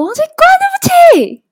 [0.00, 1.44] 我忘记关，对不起。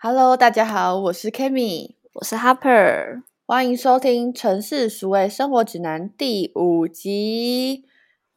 [0.00, 7.84] Hello，大家好，我是 Kimi，我是 Harper，欢迎收听《城市俗味生活指南》第五集。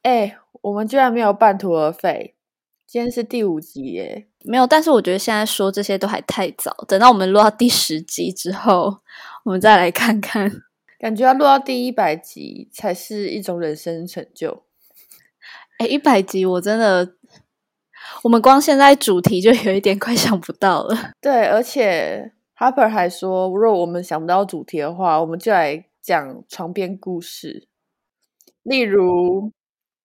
[0.04, 2.36] 哎，我们居然没有半途而废，
[2.86, 4.27] 今天是第五集耶！
[4.45, 9.00] 没有，但是我觉得现在说这些都还太早，等到我们录到第十集之后，
[9.45, 10.48] 我们再来看看。
[11.00, 14.62] 感觉要录到第一百集才是一种人生成就。
[15.80, 17.16] 哎，一百集我真的，
[18.22, 21.14] 我们光现在主题就有一点快想不到了。
[21.20, 27.67] 对，而且 Harper 还说，如果我们想不到主题的话，我们就来讲床边故事，
[28.63, 29.52] 例如。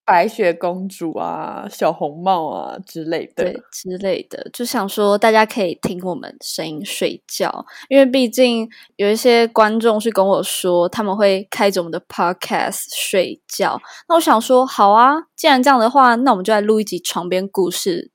[0.06, 18.10] 白雪公主啊，小红帽啊之类的，对之类的，就想说大家可以听我们声音睡觉，因为毕竟有一些观众是跟我说他们会开着我们的 podcast 睡觉，那我想说好啊，既然这样的话，那我们就来录一集床边故事。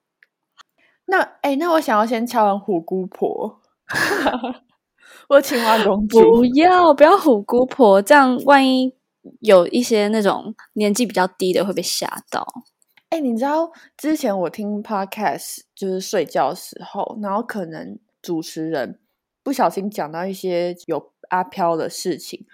[1.06, 3.60] 那哎，那我想要先敲完虎姑婆，
[5.30, 8.96] 我青蛙公主，不要不要虎姑婆，这样万一。
[9.42, 12.48] 有一些那种年纪比较低的会被吓到。
[13.10, 18.98] 哎，你知道之前我听 podcast 就是睡觉时候，然后可能主持人
[19.44, 22.46] 不小心讲到一些有阿飘的事情，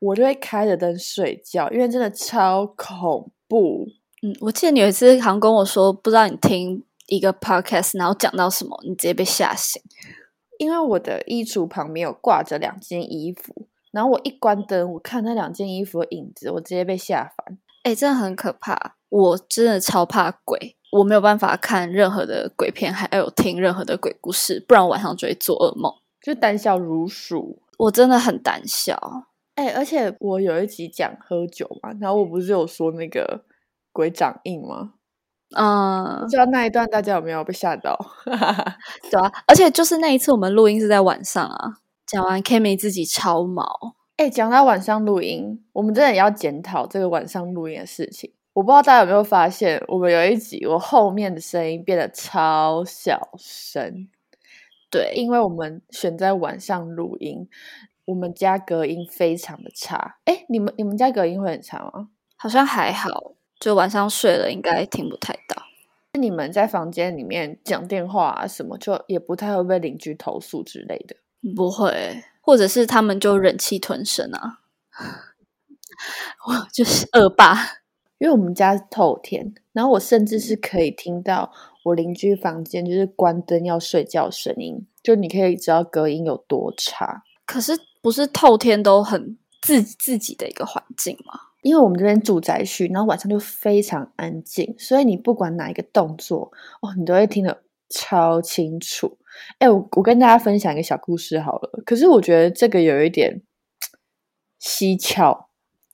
[0.00, 3.86] 我就会开着灯睡觉，因为真的超恐怖。
[4.22, 9.80] 嗯，我记得你有一次好像跟我说，不知道你听一个 podcast，然后讲到什么，你直接被吓醒。
[10.64, 13.68] 因为我的衣橱旁边有挂着两件衣服。
[13.92, 17.56] 然后我一关灯，我看那两件衣服的影子，我直接被吓翻。
[17.84, 27.62] 哎，真的很可怕，我真的超怕鬼，我没有办法看任何的鬼片，还有听任何的鬼故事，不然晚上就会做噩梦，就胆小如鼠。
[27.78, 29.28] 我真的很胆小。
[29.54, 33.44] 哎，而且我有一集讲喝酒嘛，然后我不是有说那个
[33.92, 34.94] 鬼掌印吗？
[35.56, 37.98] 嗯，不知道那一段大家有没有被吓到？
[38.24, 41.78] 对啊，而且就是那一次我们录音是在晚上啊。
[42.06, 43.64] 讲完 k i m i 自己超毛，
[44.18, 48.30] 哎，讲到晚上录音，我们真的要检讨这个晚上录音的事情。
[48.52, 54.06] 我不知道大家有没有发现，我们有一集我后面的声音变得超小声，
[54.90, 57.48] 对，因为我们选在晚上录音，
[58.04, 60.16] 我们家隔音非常的差。
[60.26, 62.10] 哎，你们你们家隔音会很差吗？
[62.36, 65.62] 好像还好，就晚上睡了应该听不太到。
[66.18, 71.16] 你们在房间里面讲电话啊什么，就也不太会被邻居投诉之类的。
[71.56, 74.60] 不会，或者是他们就忍气吞声啊，
[76.46, 77.54] 我就是恶霸，
[78.18, 87.24] 因为我们家透天，然后我甚至是可以听到我邻居房间就是关灯要睡觉声音，就你可以知道隔音有多差。
[87.44, 91.43] 可是不是透天都很自自己的一个环境吗？
[91.64, 96.52] 因为我们这边住宅区，然后晚上就非常安静，所以你不管哪一个动作
[96.82, 99.16] 哦，你都会听得超清楚。
[99.58, 101.82] 哎，我我跟大家分享一个小故事好了。
[101.86, 103.40] 可是我觉得这个有一点
[104.60, 105.48] 蹊跷。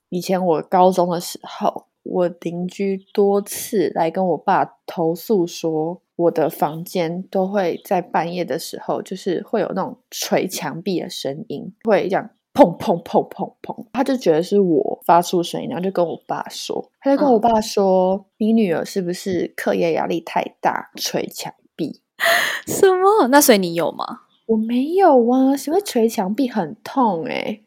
[0.09, 13.85] 以前我高中的时候，我邻居多次来跟我爸投诉说，我的房间都会在半夜的时候，就是会有那种捶墙壁的声音，会这样砰砰砰砰砰。
[13.93, 22.01] 他就觉得是我发出声音，然后就跟我爸说，他就跟我爸说：“你女儿是不是课业压力太大，捶墙壁？”
[22.67, 23.27] 什么？
[23.29, 24.05] 那所以你有吗？
[24.47, 27.61] 我没有啊，谁会捶墙壁很痛哎？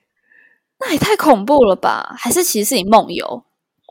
[0.80, 2.14] 那也太恐怖了吧？
[2.18, 3.44] 还是其实是你梦游？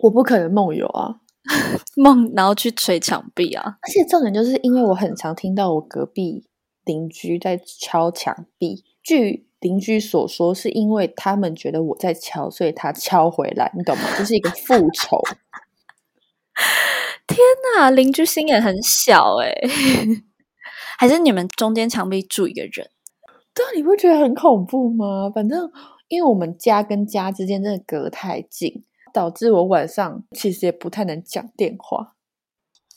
[0.04, 1.16] 我不可能梦游啊，
[1.96, 3.78] 梦然后去捶墙壁啊！
[3.82, 6.46] 而且重点就是因为我很常听到我隔壁
[6.86, 14.04] 邻居在敲墙壁，据邻居所说，是因为他们觉得我在敲，所以他敲回来，你懂吗？
[14.18, 15.22] 这是一个复仇。
[17.26, 17.40] 天
[17.76, 19.52] 哪，邻居心眼很小哎。
[21.00, 22.90] 还是你们中间墙壁住一个人？
[23.54, 25.32] 对啊，你不觉得很恐怖吗？
[25.34, 25.72] 反正
[26.10, 28.84] 因为我们家跟家之间真的隔太近，
[29.14, 32.16] 导致我晚上其实也不太能讲电话。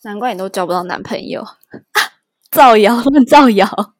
[0.02, 1.44] 难怪你都交不到男朋友，
[2.50, 3.94] 造谣，他们造谣。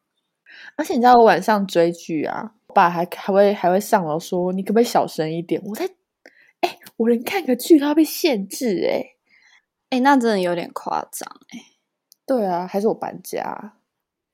[0.75, 5.85] 而且你知道我晚上追剧啊，我爸还还会还会上楼说：“你可不可以小声一点？”我在
[6.61, 9.15] 哎，我连看个剧都要被限制哎
[9.91, 11.59] 哎，那真的有点夸张哎。
[12.25, 13.73] 对啊，还是我搬家。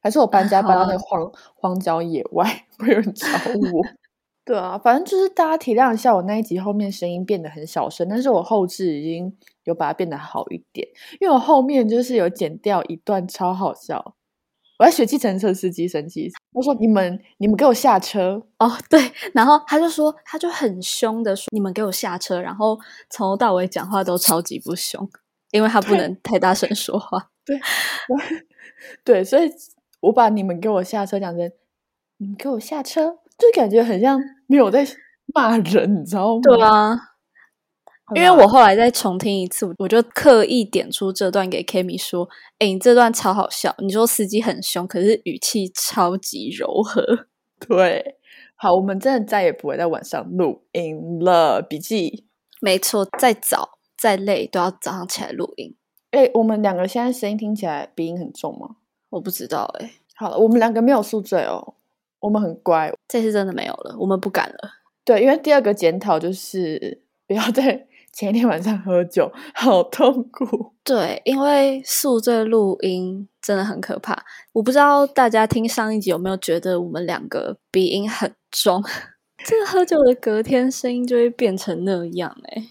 [0.01, 3.25] 还是我搬家搬到那个荒 荒郊野外，没有人找
[3.55, 3.87] 我。
[4.43, 10.85] 对啊，反正就是大家体谅一下，我那一集后面声音变得很小声，但是我后置已经有把它变得好一点，
[11.21, 14.15] 因为我后面就是有剪掉一段超好笑。
[14.79, 18.99] 我要学计程车司机生气，他说：“你们你们给我下车哦！”对，
[19.33, 22.77] 然后他就说，他就很凶的说：“你们给我下车。”然后
[23.09, 25.07] 从头到尾讲话都超级不凶，
[25.51, 27.29] 因为他不能太大声说话。
[27.45, 27.59] 对，
[29.03, 29.51] 对，所以
[30.01, 31.51] 我把你们给我下车讲成
[32.17, 33.19] 你们给我下车。
[33.35, 34.85] 就感觉很像没有在
[35.33, 36.41] 骂人，你知道吗？
[36.43, 36.95] 对啊，
[38.15, 42.27] 因为我后来再重听一次，我就刻意点出这段给 Kimi 说
[42.59, 43.73] ：“哎，你这段超好笑。
[43.79, 47.01] 你说司机很凶，可是语气超级柔和。
[47.65, 48.17] ”对，
[48.55, 51.61] 好，我们真的再也不会在晚上录音了。
[51.61, 52.25] 笔记，
[52.59, 55.75] 没错，再早再累都要早上起来录音。
[56.11, 58.75] 哎，我们两个现在声音听起来鼻音很重吗？
[59.11, 59.63] 我不知道。
[59.79, 61.75] 哎，好了，我们两个没有宿醉哦。
[62.19, 64.57] 我们很乖，这次真的没有了，我们不敢了。
[65.05, 70.71] 对，因为第二个检讨就是不要在前一天晚上喝酒， 好痛苦。
[70.83, 74.23] 对，因为宿醉录音真的很可怕。
[74.53, 78.81] 我不知道大家听上一集有没有觉得我们两个鼻音很重，
[79.43, 82.63] 这个喝酒的隔天声音就会变成那样哎。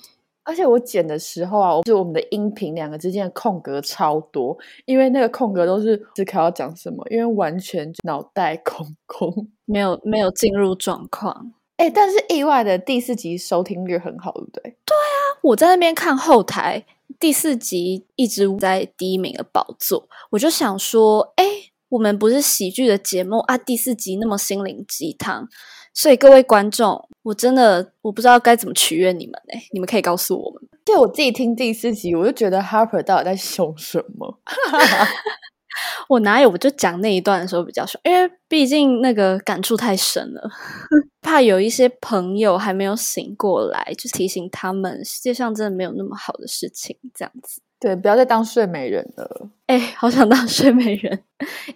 [0.45, 4.57] 而且我剪的时候啊，就我们的音频两个之间的空格超多，
[4.87, 11.53] 因为那个空格都是思考要讲什么，因为完全脑袋空空， 没有没有进入状况。
[11.77, 14.63] 哎，但是意外的第四集收听率很好，对不对？
[14.85, 15.12] 对啊，
[15.43, 16.85] 我在那边看后台，
[17.19, 21.45] 第四集一直在第一名的宝座，我就想说，哎，
[21.89, 25.49] 我们不是喜剧的节目啊，第四集那么心灵鸡汤。
[25.95, 30.63] 所以各位观众，我真的我不知道该怎么取悦你们哎，你们可以告诉我们。
[30.85, 34.39] 就我自己听第四集，我就觉得 Harper 到底在凶什么？
[36.09, 36.51] 我哪有？
[36.51, 40.51] 我就讲那一段的时候比较爽，因为毕竟那个感触太深了，
[41.23, 47.61] 怕有一些朋友还没有醒过来，就提醒他们，世界上真的没有那么好的事情，这样子。
[47.81, 49.49] 对，不要再当睡美人了。
[49.67, 51.25] 哎，好想当睡美人，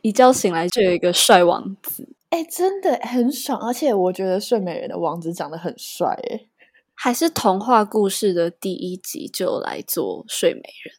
[0.03, 2.09] 一觉醒来就有一个帅王子。
[2.31, 6.41] 哎，真的很爽，而且我觉得睡美人的王子长得很帅，哎，
[6.95, 10.95] 还是童话故事的第一集就来做睡美人。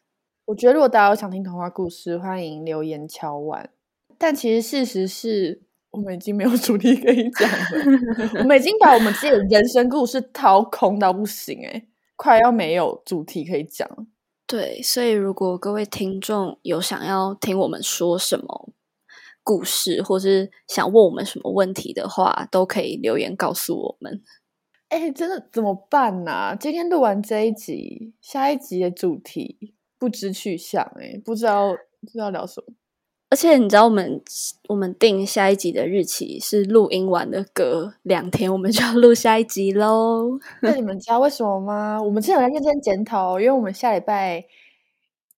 [0.48, 3.68] 我觉得如果大家有想听童话故事，欢迎留言敲完。
[4.16, 5.60] 但其实事实是
[5.90, 11.86] 我们已经没有主题可以讲了，我们已经把我们自己的人生故事掏空到不行，哎，
[12.16, 13.86] 快要没有主题可以讲。
[14.46, 18.70] 对，所以如果各位听众有想要听我们说什么。
[19.42, 24.22] 故事，或是想问我们什么问题的话，都可以留言告诉我们。
[24.88, 26.54] 哎，真的怎么办呢？
[26.58, 32.74] 今天录完这一集，下一集的主题不知去向，哎，不知道不知道聊什么。
[33.30, 34.22] 而且你知道，我们
[34.68, 40.38] 我们定下一集的日期是录音完的隔两天，我们就要录下一集喽。
[40.62, 42.02] 那你们知道为什么吗？
[42.02, 44.44] 我们之前在认真检讨，因为我们下礼拜。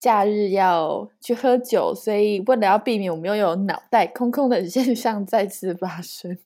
[0.01, 6.39] 假日要去喝酒，所以为了要避免我们又有脑袋空空的现象再次发生，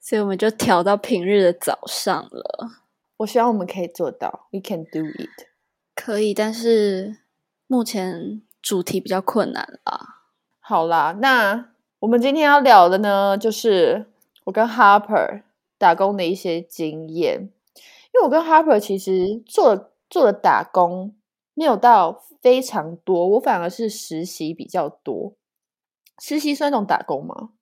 [0.00, 2.82] 所以我们就调到平日的早上了。
[3.18, 5.46] 我希望我们可以做到，We can do it。
[5.94, 7.18] 可以，但是
[7.74, 10.20] 目前主题比较困难啦。
[10.60, 14.06] 好啦，那我们今天要聊的呢，就是
[14.44, 15.42] 我跟 Harper
[15.76, 17.50] 打工的一些经验。
[18.12, 21.16] 因为我跟 Harper 其实做做的打工
[21.54, 22.22] 没有到。
[22.44, 25.32] 非常多，我反而是实习比较多。
[26.20, 27.52] 实习算一种打工吗？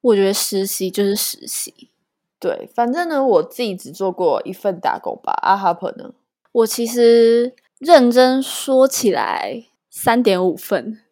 [0.00, 1.90] 我觉得实习就是实习。
[2.38, 5.34] 对，反正呢，我自己只做过一份打工吧。
[5.42, 6.14] 阿哈珀呢？
[6.52, 11.02] 我其实认真说起来，三点五份。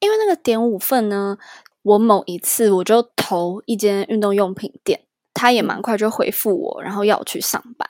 [0.00, 1.38] 因为那个点五份呢，
[1.82, 7.88] 我某一次我就投一间运动用品店，他也蛮快就回复我，然后要我去上班。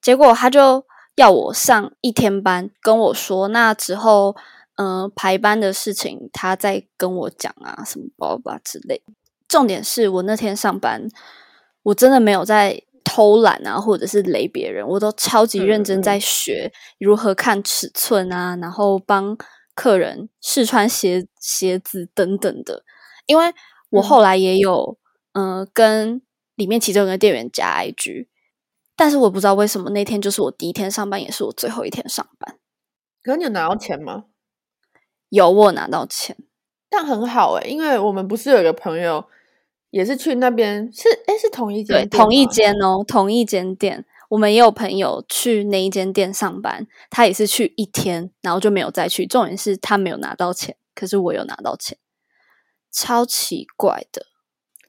[0.00, 0.84] 结果他就。
[1.16, 4.36] 要我上一天班，跟我说那之后，
[4.74, 9.02] 嗯，排班的事情他再跟我讲啊，什么包吧之类。
[9.48, 11.08] 重点是我那天上班，
[11.84, 12.82] 我真的没有在
[13.16, 19.34] 偷懒啊，或者是雷别人，我都超级认真在学如何看尺寸啊，然后帮
[19.74, 22.84] 客人试穿鞋鞋子等等的。
[23.24, 23.54] 因为
[23.88, 24.98] 我后来也有，
[25.32, 26.20] 嗯，跟
[26.56, 28.26] 里面其中一个店员加 IG。
[28.94, 32.58] 但是我不知道为什么那天就是我第一天上班，也是我最后一天上班。
[33.22, 34.24] 可是你有拿到钱吗？
[35.30, 36.36] 有，我拿到钱，
[36.90, 39.24] 但很好诶，因为我们不是有一个朋友
[39.96, 44.04] 也是去那边，是诶是同一间，对，同一间哦，同一间店。
[44.28, 49.26] 我们也有朋友去那一间店上班，他也是去一天，然后就没有再去。
[49.26, 51.96] 重点是他没有拿到钱，可是我有拿到钱，
[52.92, 54.26] 超奇怪的。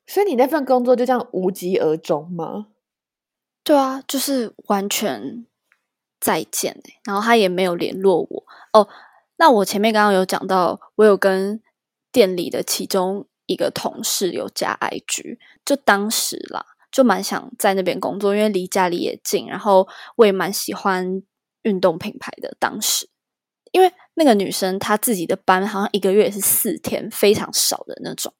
[0.05, 2.67] 所以你那份工作就这样无疾而终吗？
[3.63, 5.45] 对啊，就是完全
[6.19, 8.89] 再见哎、然后他也没有联络我哦。
[9.37, 11.61] 那我前面刚刚有讲到，我有跟
[12.11, 19.87] 店里的其中一个同事有加 IG，就当时啦，就蛮想在那边工作，因为离家里也近，然后
[20.17, 21.23] 我也蛮喜欢
[21.63, 22.55] 运动品牌的。
[22.59, 23.09] 当时，
[23.71, 28.33] 因为那个女生她自己的班好像一个月是四天，非常少的那种。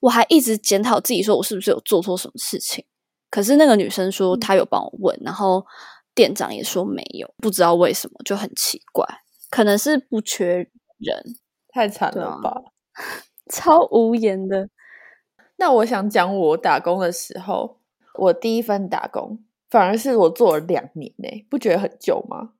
[0.00, 2.84] 我还一直检讨自己，说我是不是有做错什么事情。
[3.30, 5.66] 可是那个女生说她有帮我问，然后
[6.14, 9.06] 店长也说没有，不知道为什么，就很奇怪，
[9.50, 11.22] 可能是不缺人，
[11.68, 12.54] 太惨了吧？
[13.48, 14.68] 超无言的。
[15.56, 17.80] 那我想讲我打工的时候，
[18.14, 22.52] 我第一份打工反而是我做了两年呢、不觉得很久吗？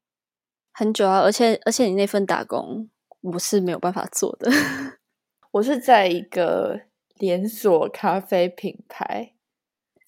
[0.73, 2.89] 很久啊，而且而且你那份打工
[3.21, 4.51] 我是没有办法做的。
[5.53, 6.81] 我是在一个
[7.17, 9.33] 连锁咖啡品牌，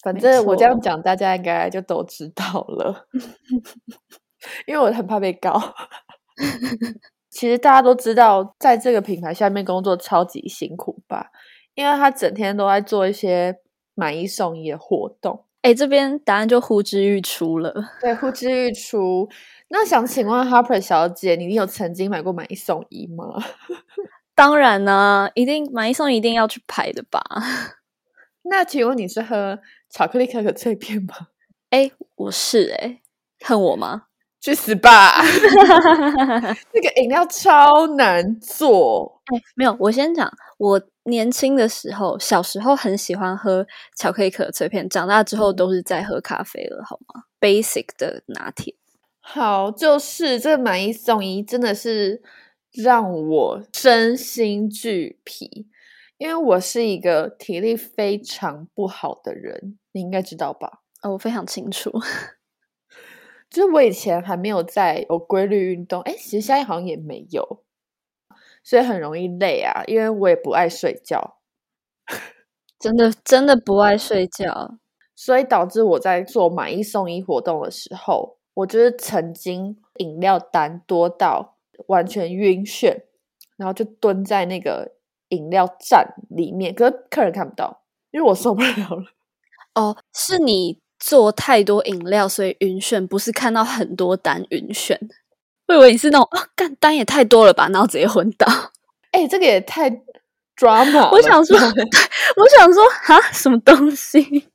[0.03, 3.09] 反正我这样错讲，大家应该就都知道了，
[4.67, 5.59] 因为我很怕被告。
[7.31, 11.31] 其实大家都知道，在这个品牌下面工作超级辛苦吧，
[11.75, 13.57] 因为他整天都在做一些
[13.95, 15.45] 买一送一的活动。
[15.63, 17.73] 哎，这边答案就呼之欲出了。
[18.01, 19.29] 对，呼之欲出。
[19.69, 23.27] 那想请问 Harper 小姐，你有曾经买过买一送一吗？
[24.35, 27.23] 当然呢、一定买一送一一定要去排的吧？
[28.43, 29.61] 那请问你是喝
[29.91, 31.29] 巧克力可可脆片吗？
[31.69, 33.03] 哎，我是哎、
[33.45, 34.05] 恨我吗？
[34.41, 35.23] 去死吧！
[36.73, 43.67] 那个饮料超难做，哎，没有，我先讲，我年轻的时候，小时候很喜欢喝
[43.97, 48.75] 巧克力可可脆片，长大之后都是在喝咖啡了，好吗？Basic 的拿铁，
[49.21, 52.23] 好，就是这买一送一真的是
[52.73, 55.67] 让我身心俱疲，
[56.17, 60.81] 因为我是一个体力非常不好的人，你应该知道吧？
[61.03, 61.93] 哦，我非常清楚。
[63.51, 67.63] 就是我以前还没有在有规律运动，哎，其实现在好像也没有，
[68.63, 71.39] 所以很容易累啊，因为我也不爱睡觉，
[72.79, 74.79] 真的真的不爱睡觉，
[75.17, 81.57] 所以导致我在做买一送一活动的时候，我就是曾经饮料单多到
[81.89, 83.03] 完全晕眩，
[83.57, 84.93] 然后就蹲在那个
[85.31, 89.05] 饮料站里面，可是客人看不到，因为我受不了了。
[89.75, 94.97] 哦，是你做太多饮料所以晕眩，不是看到很多单晕眩。
[95.67, 98.47] 我以为你是那种啊，干单也太多了吧，然后直接昏倒。
[99.11, 99.91] 哎，这个也太
[100.57, 101.67] drama 了我想说 吧
[102.37, 104.49] 我想说啊，什么东西？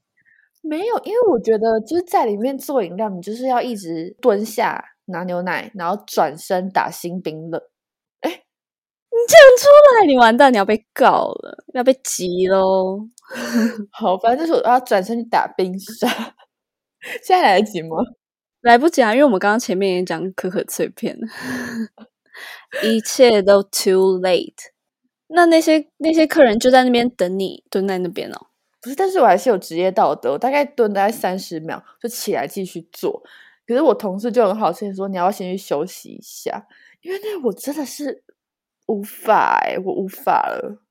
[0.61, 7.69] 没有，因为我觉得就是在里面做饮料，你就是要一直蹲下拿牛奶，然后转身打新冰乐。
[9.57, 9.67] 出
[9.99, 13.07] 来你完蛋，你要被告了，要被急喽。
[13.91, 16.07] 好，反正就是我要转身去打冰沙。
[17.23, 17.97] 现在来得及吗？
[18.61, 21.27] 来不及啊，因为我们刚刚前面也讲可可脆片了，
[22.83, 24.53] 一切都 too late。
[25.27, 28.47] 那那些那些客人就在那边等你蹲在那边哦。
[28.81, 33.23] 不是，但是我还是有职业道德，我大概蹲大概三十秒就起来继续做。
[33.67, 36.67] 可是我同事就很好心地说：“你要先去休息一下，
[37.01, 38.23] 因为那我真的是
[38.87, 40.81] 无法哎、我无法了。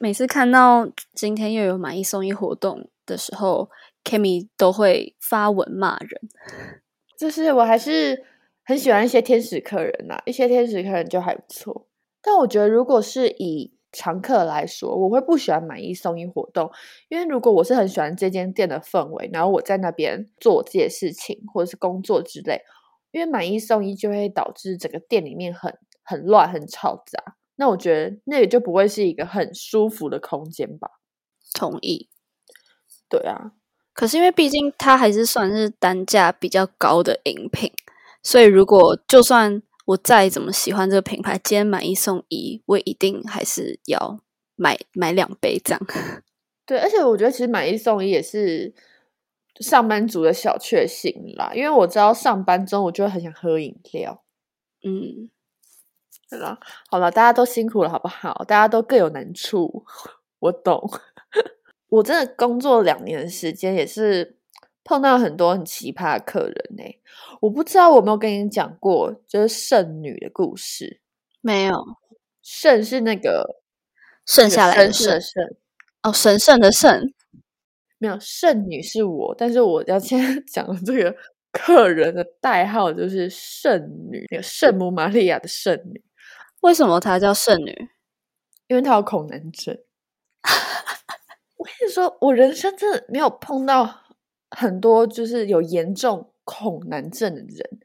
[0.00, 3.70] 每次看到今天又有买一送一活动的时候
[4.04, 6.20] ，Kimi 都会发文骂人。
[7.16, 8.24] 就是我还是
[8.64, 11.86] 很喜欢一些天使客人呐、一些天使客人就还不错。
[12.22, 16.70] 但我觉得，如果是以常客来说，我会不喜欢买一送一活动，
[17.08, 22.60] 因为如果我是很喜欢这间店的氛围，然后我在那边做我自己的事情或者是工作之类，
[23.10, 25.76] 因为买一送一就会导致整个店里面很
[26.08, 27.36] 很乱、很吵杂。
[27.56, 30.88] 那我觉得那也就不会是一个很舒服的空间吧？
[31.52, 32.08] 同意。
[33.08, 33.52] 对啊，
[33.92, 37.72] 可是因为毕竟它还是算是单价比较高的饮品，
[38.22, 44.20] 所以如果就算我再怎么喜欢这个品牌，今天买一送一，我一定还是要
[44.56, 45.80] 买买两杯这样。
[46.66, 48.74] 对，而且我觉得其实买一送一也是
[49.60, 54.22] 上班族的小确幸啦，因为我知道上班中我就会很想喝饮料。
[54.84, 55.30] 嗯，
[56.28, 56.58] 对啦，
[56.90, 58.44] 好了，大家都辛苦了，好不好？
[58.46, 59.84] 大家都各有难处，
[60.40, 60.90] 我懂。
[61.88, 64.36] 我真的工作两年的时间，也是
[64.84, 66.84] 碰到很多很奇葩的客人呢、
[67.40, 71.00] 我不知道我有没有跟你讲过，就是剩女的故事。
[71.40, 71.74] 没有
[72.42, 73.62] 剩是那个
[74.26, 75.56] 剩下来的绅士的剩剩，
[76.02, 77.14] 哦，神圣的圣
[77.96, 81.16] 没有剩女是我，但是我要先 讲的这个
[81.52, 83.80] 客人的代号就是剩
[84.10, 86.02] 女，那个圣母玛利亚的圣女，
[86.60, 87.88] 为什么她叫剩女？
[88.66, 89.78] 因为她有恐男症。
[91.56, 94.02] 我跟你说，我人生真的没有碰到
[94.50, 97.80] 很多就是有严重恐男症的人。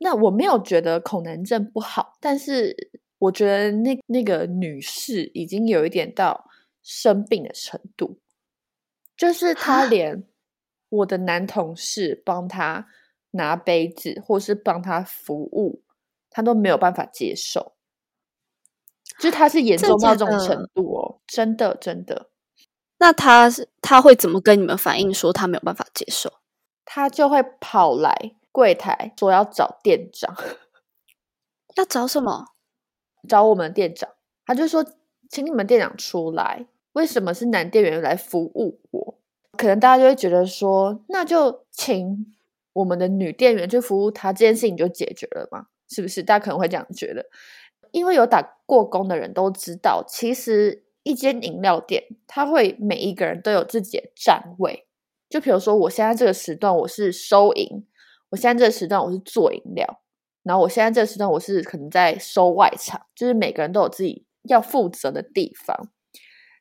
[0.00, 6.48] 那我没有觉得恐男症不好，但是我觉得那那个女士已经有一点到
[6.82, 8.18] 生病的程度，
[9.16, 10.24] 就是她连
[10.88, 12.86] 我的男同事帮她
[13.32, 15.82] 拿杯子或是帮她服务，
[16.30, 17.74] 她都没有办法接受。
[19.20, 22.28] 就他是严重到这种程度哦，真的真的。
[22.98, 26.32] 那他是他会怎么跟你们反映说他没有办法接受？
[26.84, 30.34] 他就会跑来柜台说要找店长，
[31.76, 32.46] 要找什么？
[33.28, 34.08] 找我们店长。
[34.46, 34.84] 他就说，
[35.28, 36.66] 请你们店长出来。
[36.92, 39.18] 为什么是男店员来服务我？
[39.56, 42.34] 可能大家就会觉得说，那就请
[42.72, 45.66] 我们的女店员去服务他，这件事情就解决了嘛？
[45.88, 46.22] 是不是？
[46.22, 47.26] 大家可能会这样觉得。
[47.92, 54.86] 因为有打过工的人都知道，其实一间饮料店，它会每一个人都有自己的站位。
[55.28, 57.86] 就比如说，我现在这个时段我是收银，
[58.30, 60.00] 我现在这个时段我是做饮料，
[60.42, 65.90] 然后我现在这个时段我是可能在收外场，就是每个人都有自己要负责的地方。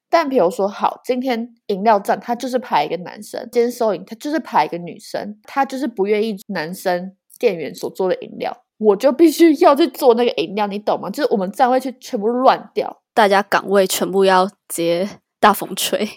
[0.10, 8.66] 但比如说，好，今天饮料站他就是排一个男生，今天收银他就是排一个女生，他就是不愿意男生店员所做的饮料。
[8.78, 11.10] 我就必须要去做那个饮料，你懂吗？
[11.10, 16.08] 就是我们站位去全部乱掉，大家岗位全部要接大风吹。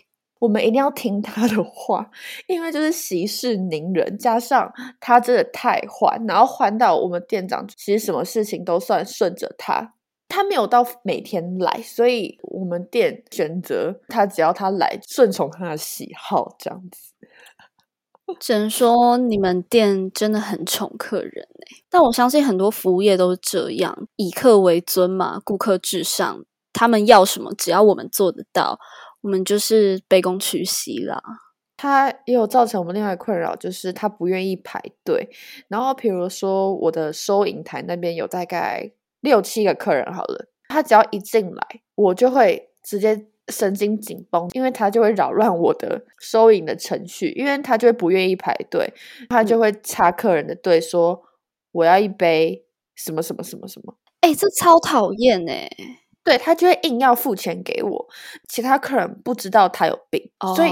[0.40, 2.10] 我们一定要听他的话，
[2.46, 9.94] 因为就是息事宁人，加上他真的太欢，然后欢到我们店长其实什么事情都算顺着他，
[10.28, 17.09] 他没有到每天来，所以我们店选择他，只要他来，顺从他的喜好这样子。
[18.38, 28.78] 只能说你们店真的很宠客人哎，但我相信很多服务业都是这样，以客为尊嘛，顾客至上，他们要什么，只要我们做得到，
[29.22, 31.22] 我们就是卑躬屈膝啦。
[31.76, 35.30] 他也有造成我们另外困扰，就是他不愿意排队。
[35.68, 43.26] 然后比如说我的收银台那边有大概六七个客人好了，他只要一进来，我就会直接。
[43.50, 48.92] 神经紧绷，因为他就会扰乱我的收银的程序，因为他就会不愿意排队，
[49.28, 51.22] 他就会插客人的队，说
[51.72, 55.68] 我要一杯什么什么什么什么，哎，这超讨厌哎！
[56.22, 58.08] 对他就会硬要付钱给我，
[58.46, 60.70] 其他客人不知道他有病，所以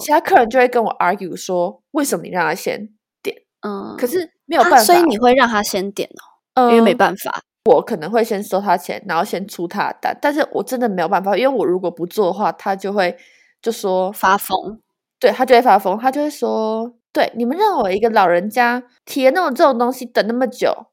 [0.00, 2.88] 其他客人就会跟我 argue 说，为什么你让他先
[3.22, 3.36] 点？
[3.60, 6.10] 嗯，可是没有办法，所以你会让他先点
[6.56, 7.42] 哦，因为没办法。
[7.68, 13.16] 我可能会先收他钱，然后先出他的单，但是我真的没有办法，因为我如果不做的话，他就会
[13.60, 14.80] 就说发疯，
[15.20, 20.86] 对他就会发疯，他就会说，对你们让我一个老人家体验那种这种东西等那么久，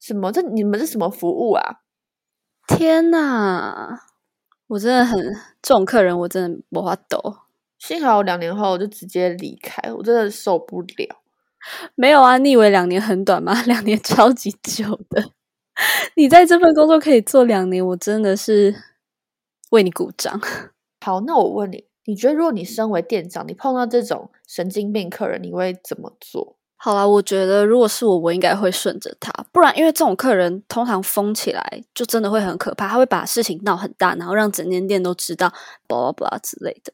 [0.00, 1.80] 什么这你们是什么服务啊？
[2.66, 4.00] 天呐，
[4.66, 5.18] 我真的很
[5.62, 7.18] 这种客人，我真的没法抖。
[7.78, 11.22] 幸好我两年后我就直接离开，我真的受不了。
[11.94, 13.54] 没有啊，你以为两年很短吗？
[13.66, 15.37] 两年超级久的。
[16.16, 18.74] 你在这份工作可以做两年，我真的是
[19.70, 20.40] 为你鼓掌。
[21.04, 26.56] 好，那我问你，你觉得如果你身为店长，你碰到这种神经病客人，你会怎么做？
[26.76, 35.52] 好啦，我觉得如果是我，我应该会顺着他，不然因为这种客人通常疯起来就真的会很可怕，他会把事情闹很大，然后让整间店都知道，
[35.86, 36.92] 巴拉巴拉之类的。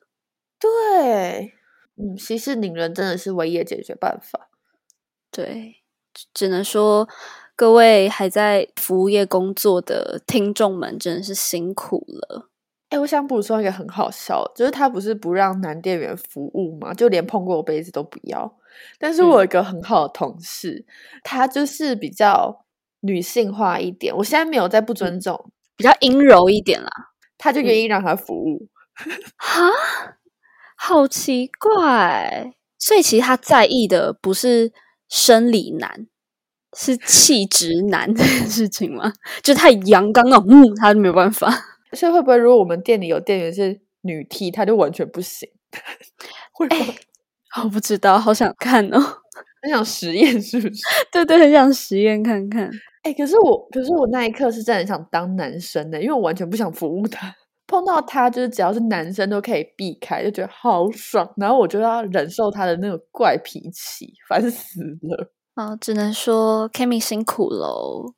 [0.59, 1.53] 对，
[1.97, 4.49] 嗯，息事宁人真的是唯一的解决办法。
[5.31, 5.83] 对，
[6.35, 7.09] 只能说。
[7.57, 12.51] 各位还在服务业工作的听众们，真的是辛苦了。
[12.89, 16.93] 哎，我想补充一个很好笑，就是他不是不让男店员服务吗？
[16.93, 18.57] 就连碰过杯子都不要。
[18.99, 20.85] 但是我有一个很好的同事，
[21.23, 22.65] 他就是比较
[23.01, 24.15] 女性化一点。
[24.17, 26.91] 我现在没有在不尊重，比较阴柔一点啦，
[27.39, 28.69] 他就愿意让他服务。
[29.39, 29.71] 哈，
[30.77, 32.53] 好奇怪。
[32.79, 34.73] 所以其实他在意的不是
[35.09, 36.09] 生理男。
[36.77, 39.13] 是气直男这件事情吗？
[39.43, 41.51] 就太阳刚了，嗯，他没有办法。
[41.93, 45.49] 所以会不会如果我们店里有店员是女 T，他就完全不行？
[46.53, 46.77] 会吗？
[47.63, 48.99] 我不知道，好想看哦，
[49.63, 50.83] 很想实验，是不是？
[51.13, 52.69] 对对，很想实验看看。
[53.03, 57.35] 哎，可是我，可是我那一刻是真的很想当男生的，因为我完全不想服务他。
[57.67, 61.33] 碰到他，就是只要是男生都可以避开，就觉得好爽。
[61.37, 65.33] 然后我就要忍受他的那个怪脾气，烦死了。
[65.55, 68.15] 啊，只能说 Kimi 辛苦喽。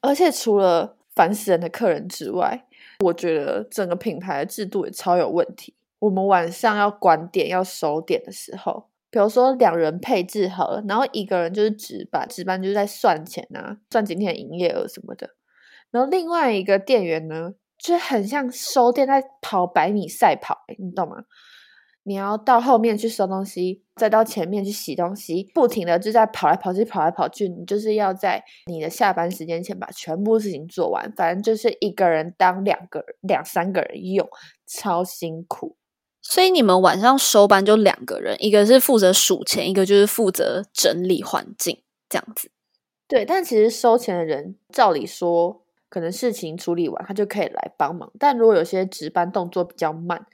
[0.00, 2.66] 而且除了烦死人的客人之外，
[3.04, 5.74] 我觉得整个品牌的制度也超有问题。
[5.98, 15.30] 我们晚上要管点、要收点的时候，比如说两人配置好了，然后一个人就是值班，值班就是在算钱啊，算今天的营业额什么的。
[15.90, 21.24] 然后另外一个店员呢，就很像收店在跑百米赛跑，你懂吗？
[22.08, 27.48] 你要到后面去收东西，再到前面去洗东西，不停的就在跑来跑去，跑来跑去。
[27.48, 34.24] 你就是要在你的下班时间前把全部事情做完，反正就是一个人当两个人、两三个人用，
[34.68, 35.76] 超辛苦。
[36.22, 42.52] 所以你们晚上收班就两个人，一个是负责数钱，一个就是负责整理环境，这样子。
[43.08, 48.12] 对，但其实收钱的人，照理说，可能事情处理完，他就可以来帮忙。
[48.16, 50.24] 但如果有些值班动作比较慢，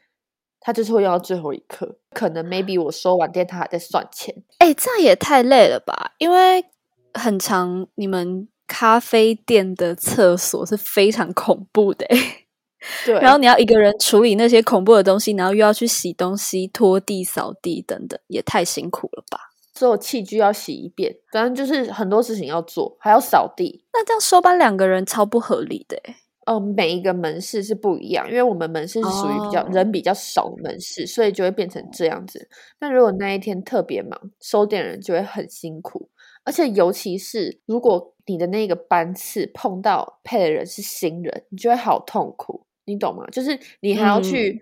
[0.63, 1.99] 他就是会用到最后一刻。
[2.13, 4.35] 可能 maybe 我收完店，他还在算钱。
[4.59, 6.13] 哎，这样也太累了吧？
[6.19, 6.65] 因为
[7.15, 12.07] 很长，你们咖啡店的厕所是非常恐怖的。
[13.05, 19.39] 对， 然后你要一个人处理那些恐怖的东西，然后又要去洗东西、拖地、扫地等等，也太辛苦了吧？
[19.75, 23.85] 所有器具要洗一遍，反正就是很多事情要做，还要扫地。
[23.93, 25.97] 那这样收班两个人超不合理的。
[26.47, 32.49] 哦，每一个门市是不一样，因为我们门市是属于比较人比较少的门市，所以就会变成这样子。
[32.81, 36.09] 那如果那一天特别忙，收店人就会很辛苦，
[36.45, 42.67] 而且尤其是如果你的那个班次碰到配的人是新人，你就会好痛苦。
[42.85, 43.25] 你懂吗？
[43.31, 44.61] 就是你还要去，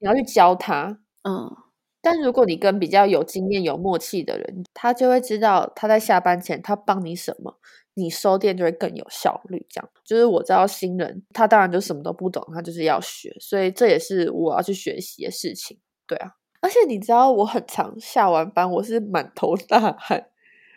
[0.00, 1.56] 你要去教他，嗯。
[2.02, 7.56] 但如果你跟比较有经验、有默契的人，他就会知道他在下班前他帮你什么，
[7.94, 9.64] 你收店就会更有效率。
[9.70, 15.78] 这样，就是我知道新人他当然就什么都不懂，他就是要学，所以这也是我要去学习的事情。
[16.06, 20.26] 对啊，而且你知道我很常下完班我是满头大汗，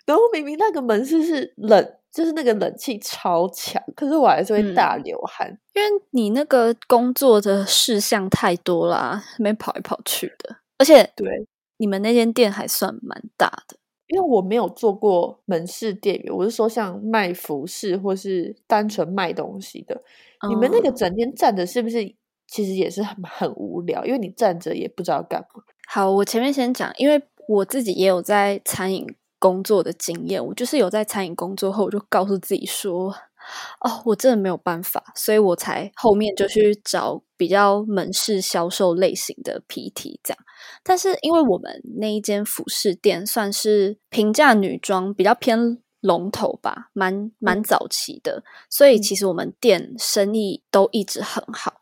[0.05, 1.95] 然后明明那个门市是冷。
[2.15, 20.01] 就是那个冷气超强，可是我还是会大流汗，因为你那个工作的事项太多啦，那边跑来跑去的，而且对你们那间店还算蛮大的，因为我没有做过门市店员，我是说像卖服饰或是单纯卖东西的，
[20.49, 22.15] 你们那个整天站着是不是
[22.47, 24.05] 其实也是很很无聊？
[24.05, 25.63] 因为你站着也不知道干嘛。
[25.87, 29.15] 好，我前面先讲，因为我自己也有在餐饮。
[29.37, 33.13] 工作的经验，我就是有在餐饮工作后，我就告诉自己说
[33.81, 40.37] ：“哦，我真的没有办法。”所以我才后面就去找比较门市销售类型的 PT 这样。
[40.83, 51.73] 但是因为我们那一间服饰店算是平价女装比较偏龙头吧，蛮蛮早期的，所以其实我们店生意都一直很好。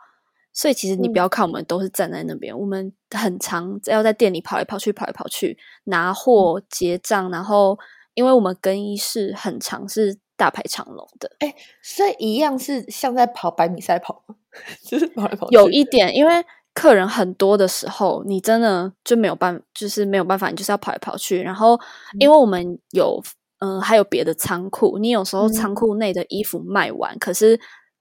[0.55, 7.77] 所以其实你不要看我们都是站在那边，我们很常要在店里跑来跑去，跑来跑去拿货结账，然后
[8.13, 11.31] 因为我们更衣室很长，是大排长龙的。
[11.39, 14.35] 哎，所以一样是像在跑百米赛跑吗？
[14.83, 21.41] 就是跑来跑去有一点，因为客人很多的时候，你真的就没有办，就是没有办法，你就是要跑来跑去。
[21.41, 21.79] 然后
[22.19, 23.21] 因为我们有
[23.59, 27.59] 嗯，还有别的仓库，你有时候仓库内的衣服卖完，可是。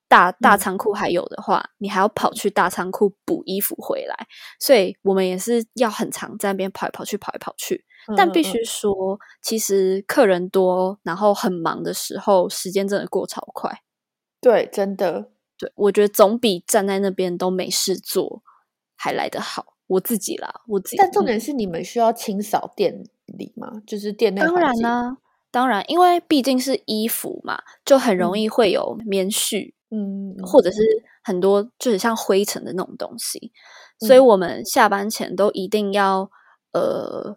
[0.09, 4.15] 大大仓库还有的话，你还要跑去大仓库补衣服回来，
[4.61, 7.83] 所以我们也是要很长在那边跑来跑去，跑来跑去。
[8.17, 13.83] 但必须说，其实客人多，然后很忙的时候，时间真的过超快。
[14.41, 18.43] 对，真的，对我觉得总比站在那边都没事做
[18.97, 19.75] 还来得好。
[19.87, 20.97] 我自己啦，我自己。
[20.97, 23.83] 但重点是，你们需要清扫店里吗？
[23.87, 25.19] 就是店内当然啦，
[25.51, 29.75] 当然，因为毕竟是衣服嘛，就很容易会有棉絮。
[29.95, 30.79] 嗯，或者是
[31.23, 33.53] 很多就是像灰尘的那种东西，
[33.99, 36.31] 所以我们下班前都一定要
[36.73, 37.37] 呃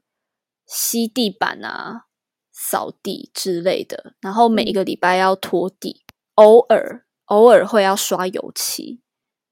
[0.65, 2.06] 吸地板啊、
[2.51, 6.04] 扫地之类的，然后每一个礼拜要拖地，
[6.36, 9.01] 偶尔偶尔会要刷油漆，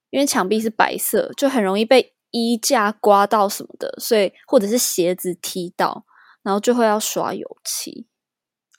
[0.10, 6.06] 因为墙壁是白色，就很容易被衣架刮到什么的，所以或者是鞋子踢到，
[6.44, 8.08] 然后就会要刷油漆，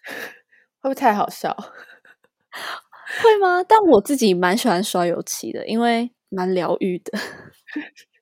[0.80, 1.54] 会不会太好笑？
[3.22, 3.62] 会吗？
[3.62, 7.18] 但我自己蛮喜欢刷油漆的，因为蛮疗愈的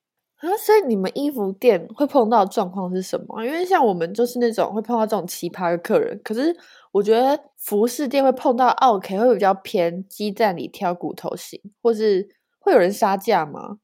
[0.47, 0.57] 啊。
[0.57, 3.43] 所以你们衣服店会碰到状况是什么？
[3.45, 6.19] 因为像我们就是那种会碰到这种奇葩的客人。
[6.23, 6.55] 可是
[6.91, 12.27] 我觉得服饰店会碰到 OK 会比较偏鸡蛋里挑骨头型，或是
[12.59, 13.77] 会有人杀价吗？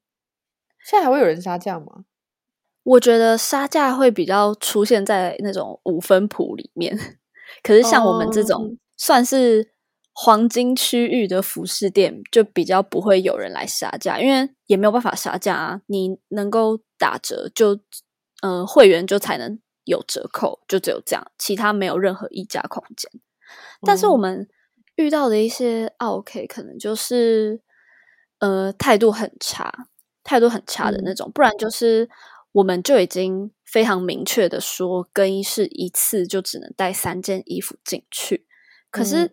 [0.86, 2.06] 现在还会有人杀价吗？
[2.84, 6.98] 我觉得杀价会比较出现在那种五分谱里面。
[7.64, 9.72] 可是像我们这种算是。
[10.22, 15.82] 黄金区域的服饰店就比较不会有人来杀价，因为也没有办法杀价啊。
[15.86, 17.80] 你能够打折，就
[18.42, 23.10] 嗯会员就才能有折扣，就只有这样，其他没有任何溢价空间。
[23.84, 24.46] 但是我们
[24.98, 27.62] 遇到的一些 OK，可能就是
[28.40, 29.74] 呃态度很差，
[30.26, 32.10] 态度很差的那种，不然就是
[32.52, 38.46] 我们就已经非常明确的说，更衣室一次就只能带三件衣服进去，
[38.92, 39.32] 可是。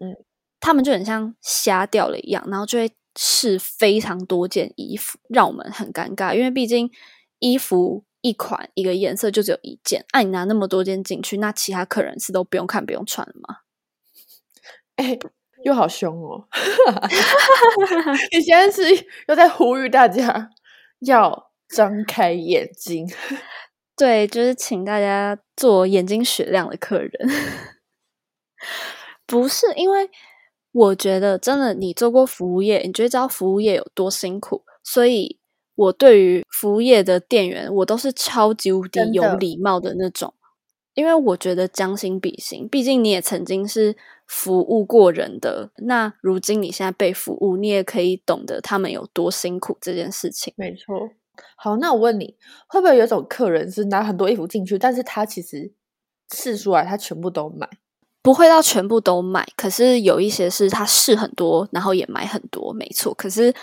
[0.60, 6.34] 他们就很像瞎掉了一样，然后就会试非常多件衣服，让我们很尴尬。
[6.34, 6.90] 因为毕竟
[7.38, 13.58] 衣服一款一个颜色就只有一件，那、你拿那么多件进去，那其他客人是都不用看不用穿了吗？
[14.96, 15.18] 哎，
[15.64, 16.48] 又好凶哦！
[18.32, 18.82] 你现在是
[19.28, 20.50] 又在呼吁大家
[21.00, 23.06] 要张开眼睛。
[23.96, 27.10] 对，就是请大家做眼睛雪亮的客人。
[29.26, 30.10] 不是因为
[30.76, 34.62] 我觉得真的，你做过服务业，你就知道服务业有多辛苦。
[34.84, 35.38] 所以
[35.74, 40.34] 我对于服务业的店员，我都是超级无敌有礼貌的那种。
[40.92, 50.52] 因为我觉得将心比心，毕竟你也曾经是服务过人的，那如今你现在被服务，你也可以懂得他们有多辛苦这件事情。
[50.58, 51.08] 没错。
[51.56, 52.36] 好，那我问你，
[52.68, 55.72] 会不会有一种客人是拿很多衣服进去，但是他其实
[56.32, 57.66] 试出来他全部都买？
[58.26, 63.14] 不会到全部都买，可是有一些是他试很多，然后也买很多，没错。
[63.14, 63.54] 可是，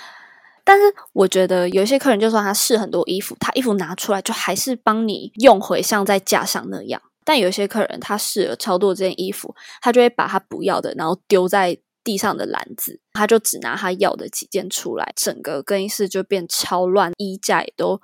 [0.64, 7.02] 但是我觉得有一些客人就算他试很多衣服，他衣服拿出来就还是帮你用回像在架上那样。
[7.26, 18.00] 但有些客人他试了超多件衣服，他就会把他不要的，然后丢在地上的篮子，他就只拿他要的几件出来，整个更衣室就变超乱，衣架也都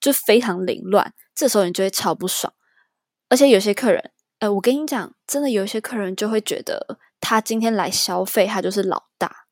[0.00, 1.12] 就非常凌乱。
[1.34, 2.50] 这时候你就会超不爽。
[3.28, 9.46] 而且有些客人，哎，我跟你讲，真的有一些客人就会觉得他今天来消费，他就是老大。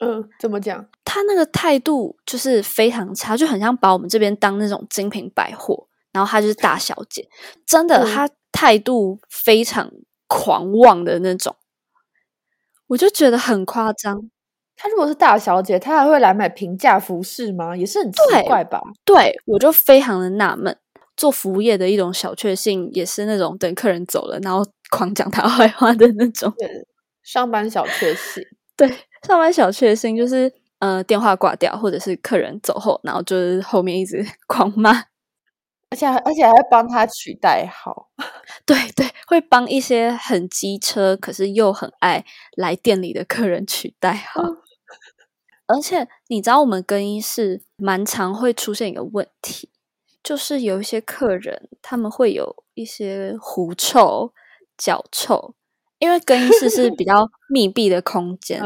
[0.00, 0.88] 嗯，怎么讲？
[1.04, 5.88] 他那个态度就是非常差，就很像把我们这边当那种精品百货。
[6.12, 7.28] 然后他就是大小姐，
[7.66, 9.90] 真的，他态度非常
[10.28, 11.56] 狂妄的那种，
[12.86, 14.30] 我就觉得很夸张。
[14.76, 17.76] 她如果是大小姐，她还会来买平价服饰吗？
[17.76, 18.80] 也是很奇怪吧？
[19.04, 20.78] 对，我就非常的纳闷。
[21.16, 26.52] 做服务业的一种小确幸，也是那种等客人走了，然后狂讲他 坏话的那种。
[27.22, 28.44] 上班小确幸，
[28.76, 28.88] 对，
[29.26, 35.04] 上班小确幸就是呃，电话挂掉，或者是客人走后，然后就是后面一直 狂骂。
[35.90, 38.08] 而且而且还会帮他取代号，
[38.66, 42.24] 对对，会帮一些很机车，可是又很爱
[42.56, 44.42] 来店里的客人取代号。
[45.68, 49.70] 而且你知道，我们更衣室蛮常会出现一个问题，
[50.24, 54.32] 就是有一些客人他们会有一些狐臭、
[54.76, 55.54] 脚臭，
[55.98, 58.60] 因为更衣室是比 较密闭的空间。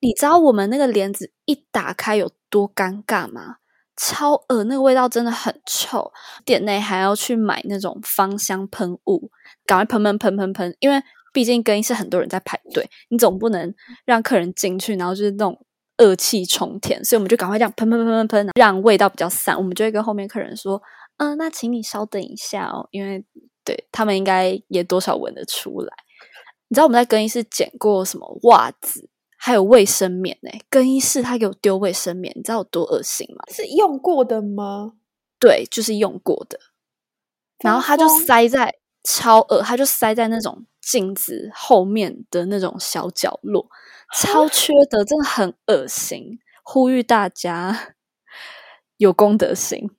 [0.00, 3.58] 你知道我们那个帘子一打开有多尴尬吗？
[3.96, 6.10] 超恶，那个味道真的很臭。
[6.44, 9.30] 店内还要去买那种芳香喷雾，
[9.64, 10.76] 赶快喷喷喷喷喷。
[10.80, 11.00] 因为
[11.32, 13.72] 毕竟更衣室很多人在排队，你总不能
[14.04, 15.64] 让客人进去，然后就是那种
[15.98, 17.04] 恶气冲天。
[17.04, 19.56] 所以我们就赶快这样喷喷喷喷喷，让味道比较散。
[19.56, 20.80] 我们就会跟后面客人说
[21.18, 23.24] ：“嗯，那请你稍等一下哦，因为
[23.64, 25.92] 对他们应该也多少闻得出来。”
[26.68, 29.08] 你知道我们在更衣室捡过什么袜子？
[29.36, 33.44] 还有卫生棉呢，更衣室他给我丢卫生棉，你知道有多恶心吗？
[33.52, 34.94] 是用过的吗？
[35.38, 36.58] 对，就是用过的。
[37.58, 43.68] 然后他就塞在超恶，他就塞在那种镜子后面的那种小角落，
[44.14, 46.38] 超缺德，真的很恶心。
[46.62, 47.94] 呼吁大家
[48.96, 49.90] 有公德心，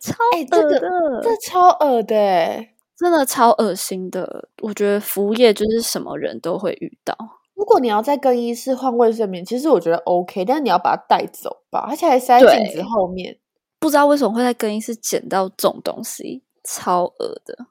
[0.00, 2.66] 超恶的，这超恶的，
[2.98, 4.48] 真的超恶心的。
[4.62, 7.16] 我觉得服务业就是什么人都会遇到。
[7.54, 13.38] 如果你要在更衣室换卫生棉，其实我觉得 OK，但是你要把它带走吧，而且还塞镜子后面，
[13.78, 17.66] 不知道为什么会在更衣室捡到这种东西，超恶的。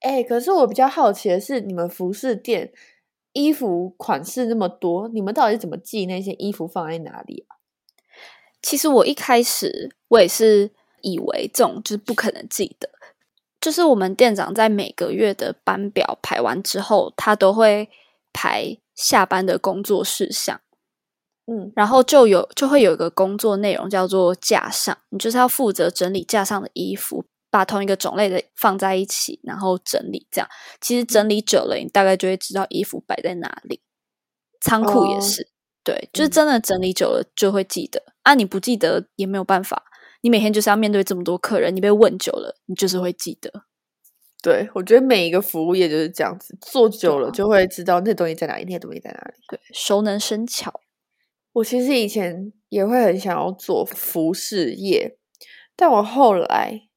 [0.00, 2.72] 哎，可是我比较好奇的是，你们服饰店
[3.32, 7.56] 衣服款式那么多，你们到底是怎么记那些衣服放在哪里啊？
[8.62, 10.70] 其实我一开始我也是
[11.02, 12.88] 以为这种就是不可能记得，
[13.60, 17.88] 就是我们店长在每个月的班表排完之后，他都会
[18.32, 18.78] 排。
[18.96, 20.60] 下班的工作事项，
[21.46, 30.26] 嗯，然后就有就会有一个工作内容叫做架上，你就是要负责整理架上的衣服，把同一个种类的放在一起，然后整理。
[30.30, 30.48] 这样
[30.80, 33.80] 其实整理久了，你大概就会知道衣服摆在哪里。
[34.60, 35.48] 仓库也是，
[35.82, 38.02] 对，就是真的整理久了就会记得。
[38.22, 39.82] 啊，你不记得也没有办法，
[40.20, 43.50] 你每天就是要面对这么多客人，你被问久了，你就是会记得。
[44.42, 49.34] 对，我觉得每一个服务业就是这样子，做久了就会知道那东西在哪里，那东西在哪里。
[49.48, 50.80] 对，熟能生巧。
[51.52, 55.18] 我其实以前也会很想要做服饰业，
[55.74, 56.88] 但我后来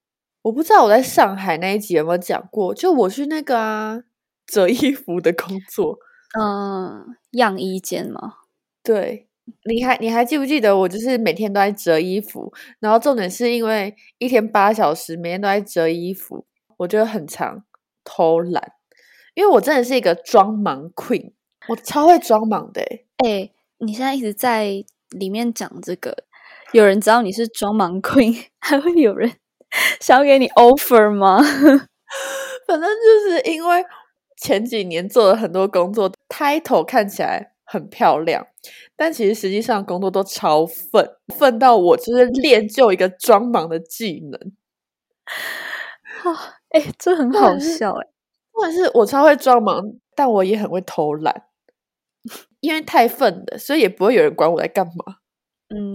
[0.44, 4.04] 我不知道我在上海那一集有没有讲过，就我去那个啊
[4.46, 5.98] 折衣服的工作，
[6.40, 8.36] 嗯，样衣间吗？
[8.84, 9.28] 对，
[9.66, 16.46] 你还你还记不记得我就是每天都在折衣服，然后重点是因为一天八小时，每天都在折衣服。
[16.78, 17.64] 我觉得很长，
[18.04, 18.74] 偷懒，
[19.36, 21.32] 因为我真的是一个装忙 queen，
[21.70, 22.82] 我超会装忙的。
[23.26, 26.26] 哎，你现在一直在里面讲这个，
[26.74, 29.32] 有人知道你是装忙 queen，还会有人
[30.00, 31.40] 想要给你 offer 吗？
[32.68, 33.84] 反正就是因为
[34.38, 38.46] 前几年做了很多工作，title 看起来很漂亮，
[38.96, 44.40] 但其实实际上工作都超愤，愤到我就是练就一个装忙的技能。
[46.24, 48.08] 啊，哎，这很好笑哎！
[48.52, 49.82] 或者是我超会装忙，
[50.16, 51.44] 但我也很会偷懒，
[52.60, 55.18] 因为太愤了，所以也不会有人管我在干嘛。
[55.76, 55.92] 嗯，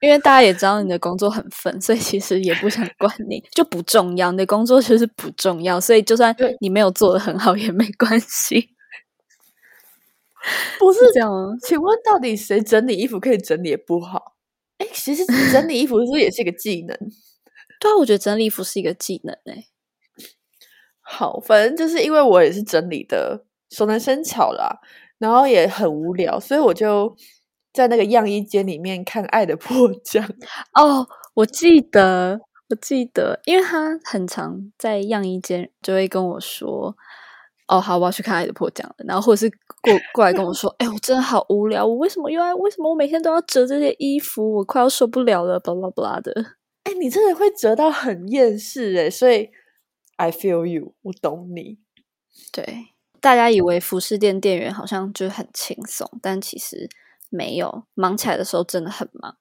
[0.00, 4.32] 因为大家也知道你的工作很分，所以其实也不想管你，就不重要。
[4.32, 8.70] 你的工作就是不重要，所以就算你没有做的很好也没关系。
[10.78, 11.54] 不是这样啊？
[11.62, 14.34] 请问到底谁整理衣服可以整理不好？
[14.78, 16.96] 哎，其实整理衣服是不是也是一个技能？
[17.78, 19.66] 对啊，我觉得整理衣服是一个技能诶。
[21.00, 24.80] 好，反正就是因为我也是整理的熟能生巧啦，
[25.18, 27.14] 然后也很无聊，所以我就。
[27.72, 30.22] 在那个样衣间里面看《爱的迫降》
[30.74, 36.94] 哦，我记得，我记得，因为他很常在样衣间就会跟我说
[37.68, 42.54] ：“哦，好，我要去看《爱的迫降》了。”然后或者是过过来跟我说：“哎，我真的好无聊，我为什么又要？
[42.56, 44.56] 为什么我每天都要折这些衣服？
[44.56, 46.32] 我快要受不了了，巴拉巴拉的。”
[46.84, 49.48] 哎，你真的会折到很厌世哎，所以
[50.16, 51.78] I feel you，我懂你。
[52.52, 52.88] 对，
[53.20, 56.90] 大家以为服饰店店员好像就很轻松，但其实。
[57.32, 59.34] 没有忙起来的时候真的很忙，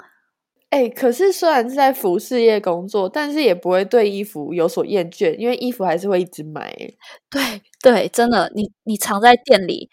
[0.72, 6.74] 哎，可是虽然是在服饰业工作，但是也不会对衣服有所厌倦，因为衣服还是会一直买。
[7.30, 9.90] 对对，真的，你你藏在店里，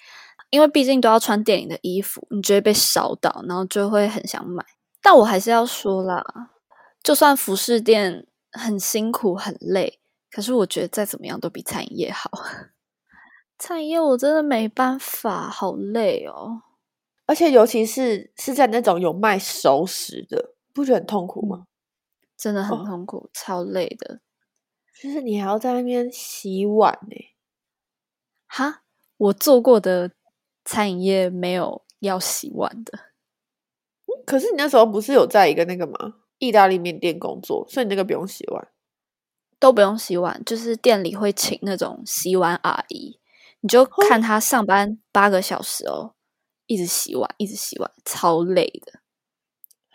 [0.50, 4.64] 因为毕竟都要穿店里的衣服，你就会被烧到，然后就会很想买。
[5.02, 6.24] 但我还是要说啦，
[7.02, 9.98] 就算服饰店很辛苦很累，
[10.30, 12.30] 可是我觉得再怎么样都比餐饮业好。
[13.58, 16.62] 餐饮业我真的没办法，好累哦。
[17.28, 21.66] 而且，尤其是是在那种有卖熟食的，不觉得很痛苦吗？
[22.38, 24.20] 真的很痛苦，超累的。
[24.98, 27.16] 就是你还要在那边洗碗呢。
[28.46, 28.82] 哈，
[29.18, 30.12] 我做过的
[30.64, 32.98] 餐饮业没有要洗碗的。
[34.24, 36.14] 可是你那时候不是有在一个那个吗？
[36.38, 38.68] 意大利面店工作，所以你那个不用洗碗，
[39.58, 43.20] 都不用洗碗，就是店里会请那种洗碗阿姨，
[43.60, 46.14] 你就看她上班八个小时哦。
[46.68, 49.00] 一直洗碗，一直洗碗，超累的。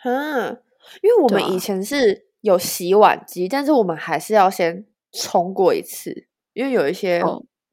[0.04, 0.62] 嗯，
[1.00, 7.22] 因为我们以前是有洗碗机，但是我们还是要先冲过一次，因为有一些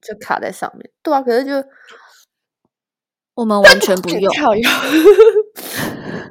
[0.01, 0.89] 就卡在上面。
[1.03, 1.61] 对啊，可是就
[3.33, 4.33] 我们完全不用。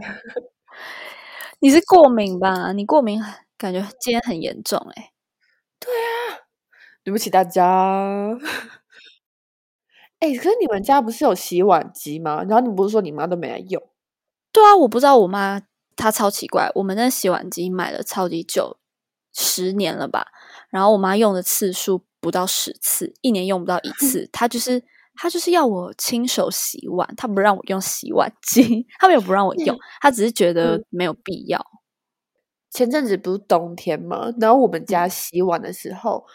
[1.61, 2.73] 你是过敏吧？
[2.73, 3.21] 你过敏，
[3.59, 5.13] 感觉今天很严重哎。
[5.79, 6.49] 对啊，
[7.05, 8.39] 对不起大家。
[10.21, 12.45] 哎，可是你们家不是有洗碗机吗？
[12.45, 13.83] 然后你不是说你妈都没来用？
[14.53, 15.63] 对啊，我不知道我妈
[15.97, 16.71] 她超奇怪。
[16.75, 18.77] 我们那洗碗机买了超级久，
[19.33, 20.27] 十年了吧？
[20.69, 24.29] 然后我妈用的次数不到十次，一年用不到一次。
[24.31, 31.65] 她就是她就是要我亲手洗碗，她不让我用洗碗机，她没有不让我用， 她只是觉得没有必要。
[32.71, 34.31] 前阵子不是冬天嘛？
[34.39, 36.27] 然后我们家洗碗的时候。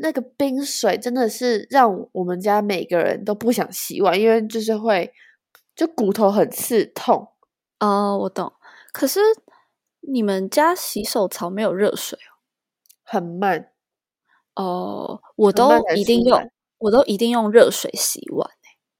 [0.00, 5.12] 那个冰水真的是让我们家每个人都不想洗碗，因为就是会
[5.74, 7.32] 就骨头很刺痛。
[7.80, 8.52] 哦，我懂。
[8.92, 9.18] 可是
[10.00, 12.38] 你们家洗手槽没有热水哦？
[13.02, 13.72] 很慢。
[14.54, 18.48] 哦，我都一定用，我都一定用热水洗碗。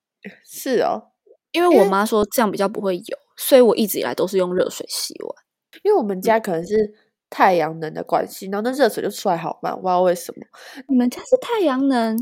[0.45, 1.13] 是哦，
[1.53, 5.45] 因为我妈说这样比较不会油，所以我一直以来都是用热水洗碗。
[5.85, 7.08] 因为我们家可能是。
[7.31, 10.43] 太阳能的关系，然后那热水就出来好慢，不知道为什么。
[10.89, 12.17] 你们家是太阳能？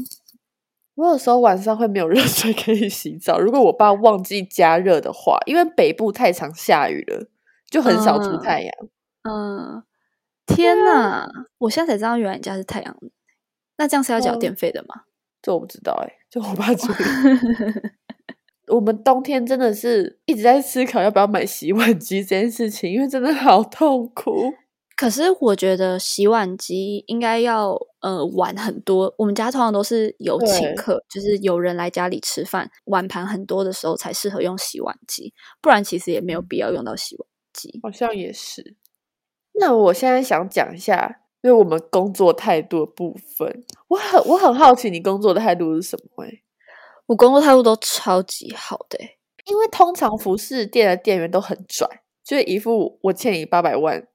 [0.94, 3.38] 我有时候晚上会没有热水可以洗澡。
[3.38, 7.28] 如果我爸忘记加热的话，因为北部太常下雨了，
[7.70, 8.72] 就很少出太阳。
[9.28, 9.82] 嗯，
[10.46, 11.28] 天哪！
[11.58, 13.10] 我现在才知道，原来你家是太阳能。
[13.76, 15.02] 那这样是要缴电费的吗？
[15.42, 16.66] 这我不知道哎，就我爸。
[18.68, 24.54] 我们冬天真的是一直在思考要不要买洗碗机这件事情，因为真的好痛苦。
[24.96, 37.78] 可是我觉得洗碗机应该要呃碗很多，我们家通常都是有请客，就是有人来家里吃饭，碗盘很多的时候才适合用洗碗机，不然其实也没有必要用到洗碗机。
[37.82, 38.74] 好像也是。
[39.60, 46.24] 那我现在想讲一下，因为我们工作态度的部分，我很我很好奇你工作的态度是什么？
[46.24, 46.30] 哎，
[47.04, 48.98] 我工作态度都超级好的，
[49.44, 51.86] 因为通常服饰店的店员都很拽，
[52.24, 54.08] 就是一副我欠你八百万。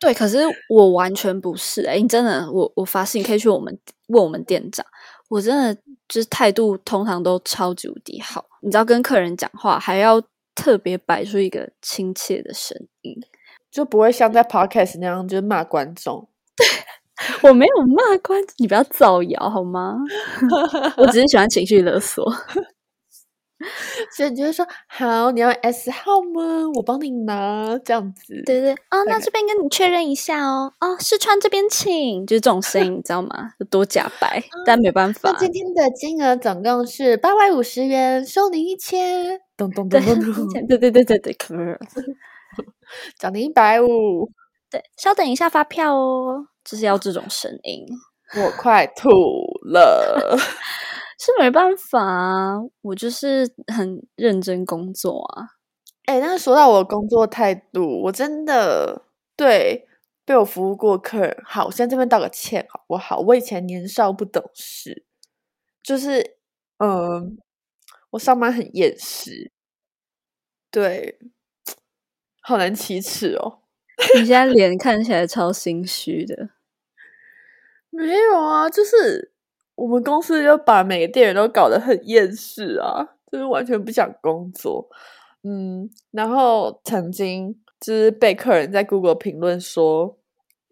[0.00, 0.38] 对，可是
[0.68, 3.76] 我完全不是哎，你真的，我我发誓，你可以去我们
[4.08, 4.86] 问我们店长，
[5.28, 5.74] 我真的
[6.08, 8.44] 就是态度通常都超级无敌好。
[8.62, 10.22] 你知道，跟客人讲话还要
[10.54, 13.14] 特别摆出一个亲切的声音，
[13.70, 16.28] 就不会像在 podcast 那样就是骂观众。
[17.42, 19.96] 我没有骂观众，你不要造谣好吗？
[20.96, 22.24] 我只是喜欢情绪勒索。
[24.14, 26.68] 所以你就会说好，你要 S 号吗？
[26.74, 28.42] 我帮你拿，这样子。
[28.46, 30.72] 对对哦，那这边跟你确认一下哦。
[30.80, 33.50] 哦，试穿这边请，就是这种声音，你知道吗？
[33.58, 35.38] 有多假白，但没办法那。
[35.38, 39.40] 今天的金额总共是八百五十元，收您一千。
[39.56, 41.78] 咚咚咚对咚咚，对对对对对，可是
[43.18, 44.30] 涨您一百五，
[44.70, 47.84] 对，稍等一下发票哦，就是要这种声音，
[48.36, 49.08] 我快吐
[49.72, 50.38] 了。
[51.18, 55.48] 是没办法啊，我就是很认真工作啊。
[56.06, 59.02] 哎、但是说到我工作态度，我真的
[59.36, 59.86] 对
[60.24, 63.18] 被我服务过客人，好，我先这边道个歉，好不好？
[63.18, 65.04] 我以前年少不懂事，
[65.82, 66.36] 就是，
[66.78, 67.36] 嗯，
[68.10, 69.50] 我上班很厌世，
[70.70, 71.18] 对，
[72.40, 73.60] 好难启齿哦。
[74.14, 76.50] 你现在脸看起来超心虚的，
[77.90, 79.32] 没有啊，就是
[79.78, 84.88] 我们公司就把每个店员都搞得很厌世啊，就是完全不想工作。
[85.44, 90.18] 嗯，然后曾经就是被客人在 Google 评论说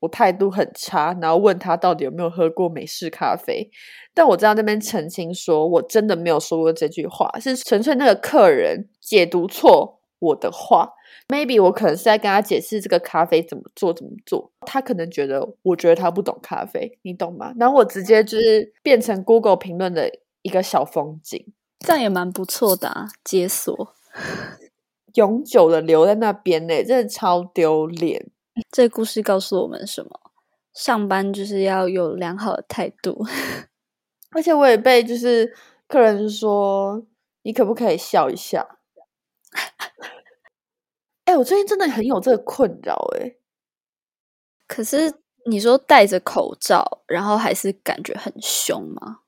[0.01, 3.71] 我态度很差，然后问他到底有没有喝过美式咖啡，
[4.13, 10.91] 但我在那边澄清说，我真的没有说过这句话，是纯粹那个客人解读错我的话。
[11.29, 17.53] Maybe 我可能是在跟他解释这个咖啡怎么做怎么做，他可能觉得我觉得他不懂咖啡，你懂吗？
[17.59, 20.11] 然后我直接就是变成 Google 评论的
[20.43, 23.09] 一个小风景，这样也蛮不错的啊。
[23.25, 23.95] 解锁
[25.15, 28.31] 永久的留在那边呢，真的超丢脸。
[28.71, 30.11] 这故事告诉我们什么？
[30.73, 33.25] 上班就是要有良好的态度。
[34.33, 35.55] 而且我也被就是
[35.89, 37.03] 客人说，
[37.43, 38.76] 你可不可以笑一下？
[41.27, 43.35] 哎、我最近真的很有这个困扰哎、
[44.67, 45.13] 可是
[45.51, 49.21] 你说戴着口罩，然后还是感觉很凶吗？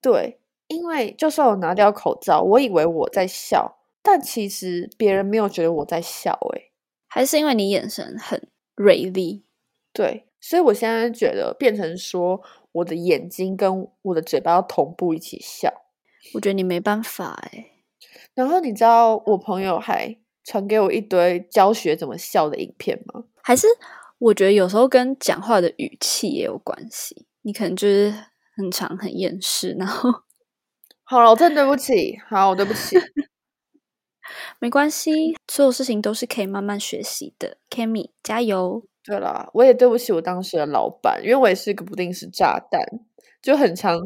[0.00, 6.70] 对，因为就算我拿掉口罩，我以为我在笑，但其实别人没有觉得我在笑哎、
[7.08, 9.44] 还是因为你眼神很锐利？
[9.92, 15.72] 对，所以我现在觉得变成说我的眼睛跟我的嘴巴要同步一起笑。
[16.34, 17.82] 我觉得你没办法哎、
[18.34, 20.16] 然后你知道我朋友还
[20.46, 23.24] 传给我一堆教学怎么笑的影片吗？
[23.42, 23.66] 还是
[24.18, 27.26] 我觉得有时候跟讲话的语气也有关系。
[27.42, 28.14] 你可能就是
[28.56, 30.10] 很长很厌世，然后
[31.04, 32.96] 好了，我真的对不起，好，我对不起。
[34.58, 37.58] 没关系，所有事情都是可以慢慢学习的。
[37.70, 38.82] ，Kimi 加油！
[39.04, 42.80] 对了，我也对不起我当时的老板，因为我也是个不定时炸弹，
[43.40, 43.96] 就很长，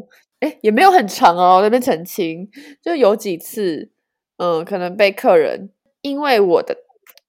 [0.41, 2.47] 哎，也没有很长哦，那边澄清，
[2.83, 3.89] 就有几次，
[4.37, 5.71] 嗯，可能被客人
[6.01, 6.77] 因为我的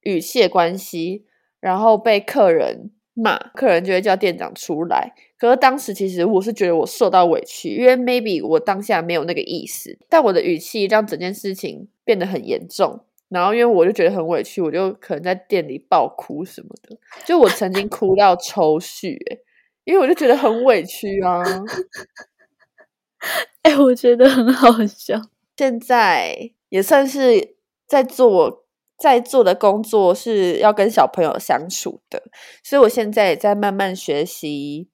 [0.03, 1.25] 语气的关系，
[1.61, 5.13] 然后被客人骂，客人就会叫店长出来。
[5.39, 13.05] 可是当时其实我是觉得我受到委屈，因为 maybe 我当下没有那个意思，但我的语气让整件事情变得很严重。
[13.29, 16.97] 然后因为我就觉得很委屈，我就可能在店里爆哭什么的。
[17.25, 19.41] 就我曾经哭到抽血、欸，
[19.85, 21.43] 因为我就觉得很委屈啊。
[23.63, 25.21] 哎、我觉得很好笑。
[25.57, 27.57] 现在也算是
[27.87, 28.62] 在做
[29.03, 32.23] 在做的工作是要跟小朋友相处的，
[32.63, 34.89] 所以我现在也在慢慢学习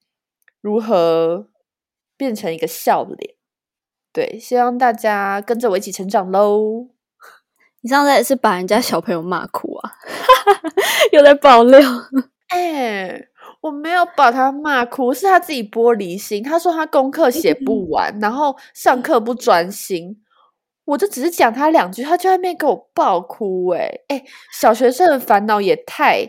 [0.63, 1.51] 如何
[2.17, 3.35] 变成一个笑脸。
[4.11, 6.89] 对，希望大家跟着我一起成长喽。
[7.83, 9.93] 你上次也是把人家小朋友骂哭啊？
[11.13, 11.79] 又在爆料。
[12.49, 13.29] 哎、
[13.61, 16.43] 我没有把他骂哭，是他自己玻璃心。
[16.43, 20.17] 他说他功课写不 完，然后上课不专心。
[20.89, 23.79] 我就只是讲他两句，他就在那边给我爆哭、欸。
[24.09, 26.27] 哎哎，小学生的烦恼也太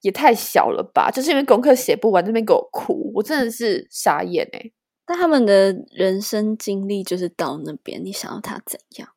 [0.00, 1.10] 也太小了吧？
[1.10, 4.70] 就是因为功课写不完，那边给我哭，我真的是傻眼哎、
[5.04, 9.10] 但他们的人生经历就是到那边，你想要他怎样？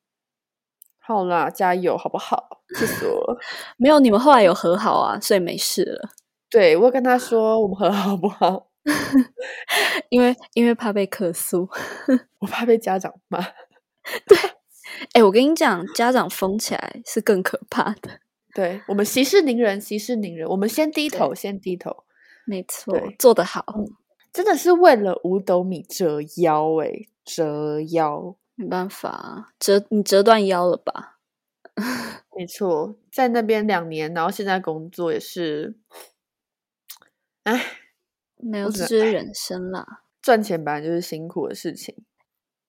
[0.99, 2.61] 好啦，加油好不好？
[2.77, 3.39] 气死我了！
[3.77, 6.09] 没有，你们后来有和好啊，所以没事了。
[6.49, 8.67] 对我跟他说，我们和好不好？
[10.09, 11.69] 因为因为怕被客诉。
[12.39, 13.39] 我怕被家长骂。
[15.13, 18.19] 哎、我跟你讲，家长疯起来是更可怕的。
[18.53, 22.03] 对我们息事宁人，息事宁人，我们先低头，先低头。
[22.45, 23.65] 没错，做得好，
[24.31, 28.35] 真的是为了五斗米折腰诶、折腰。
[28.57, 31.19] 没办法啊，折你折断腰了吧？
[32.37, 35.77] 没错，在那边两年，然后现在工作也是，
[37.43, 37.61] 哎，
[38.37, 40.03] 没有，是人生啦。
[40.21, 41.93] 赚钱本来就是辛苦的事情。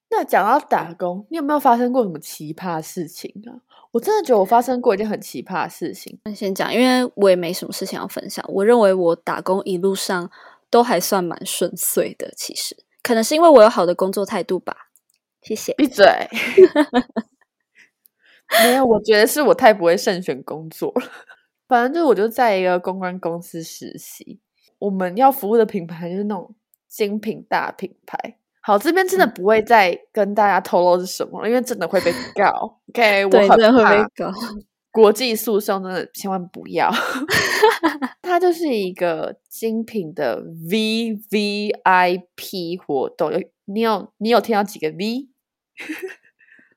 [0.08, 3.60] 那讲到打工，你有没有发生过什么奇葩事情啊？
[3.90, 6.18] 我真的觉得我发生过一件很奇葩的事情。
[6.24, 8.44] 那先讲，因为我也没什么事情要分享。
[8.48, 10.30] 我认为我打工一路上
[10.70, 12.32] 都还算蛮顺遂的。
[12.36, 14.90] 其实可能是因为我有好的工作态度吧。
[15.42, 15.74] 谢谢。
[15.74, 16.04] 闭嘴。
[18.62, 21.10] 没有，我觉得是我太不会慎选工作了。
[21.66, 24.38] 反正就我就在一个公关公司实习，
[24.78, 26.54] 我们要服务的品牌就是那种
[26.86, 28.38] 精品大品牌。
[28.66, 32.80] 好，这边真的不会再跟大家透露是什么了，因为真的会被告。
[32.90, 34.32] OK，我对，真的会怕被告。
[34.90, 36.90] 国际诉讼，真的千万不要。
[38.22, 41.76] 它就是一个精品的 VVIP
[42.84, 45.28] 活动，有你有你有听到几个 V？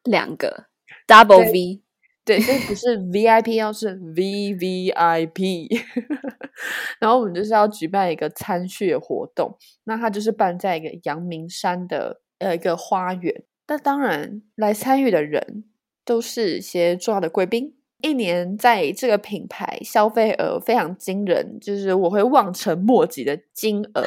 [0.03, 0.65] 两个
[1.07, 1.81] double V，
[2.29, 5.81] 对，所以不是 VIP， 要是 VVIP。
[6.99, 13.43] 然后我们就是要举办一个参叙的活动，那它就是办在一个阳明山的呃一个花园。
[13.67, 15.63] 那当然，来参与的人
[16.05, 17.73] 都是一些重要的贵宾。
[18.01, 24.05] 一年在这个品牌消费额非常惊人，就是我会望尘莫及的金额。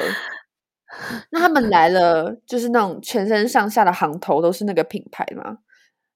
[1.31, 5.59] 那他们来了，就是那种全身上下的行头都是那个品牌嘛，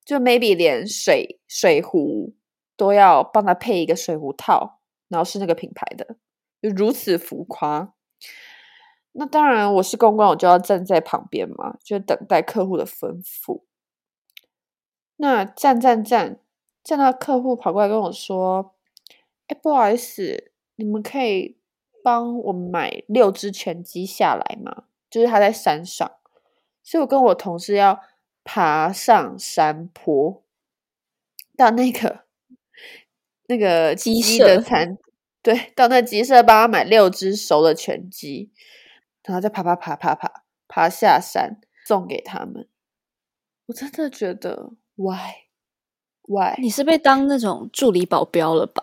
[0.07, 2.35] 就 maybe 连水水壶
[2.77, 6.17] 都要帮他配一个水壶套，然后是那个品牌的，
[6.63, 7.93] 就如此浮夸。
[9.19, 13.65] 那当然，我是公关，我就要站在旁边嘛，就等待客户的吩咐。
[15.17, 16.39] 那站站站
[16.85, 18.75] 站到客户跑过来跟我说
[19.49, 21.59] ：“哎，不好意思，你们可以
[22.05, 24.85] 帮我买六只拳击下来吗？
[25.11, 26.09] 就是他在山上，
[26.83, 27.99] 所以我跟我同事要
[28.49, 30.45] 爬上山坡，
[31.57, 32.21] 到那个
[33.49, 34.97] 那个鸡舍餐，
[35.43, 38.53] 对，到那鸡舍帮他买六只熟的全鸡，
[39.25, 42.69] 然后再爬爬爬爬爬爬下山送给他们。
[43.67, 45.49] 我真的觉得 why
[46.23, 48.83] why 你是被当那种助理保镖了吧？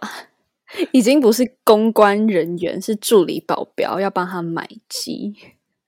[0.91, 5.34] 已经不是公关人员，是助理保镖，要帮他买鸡。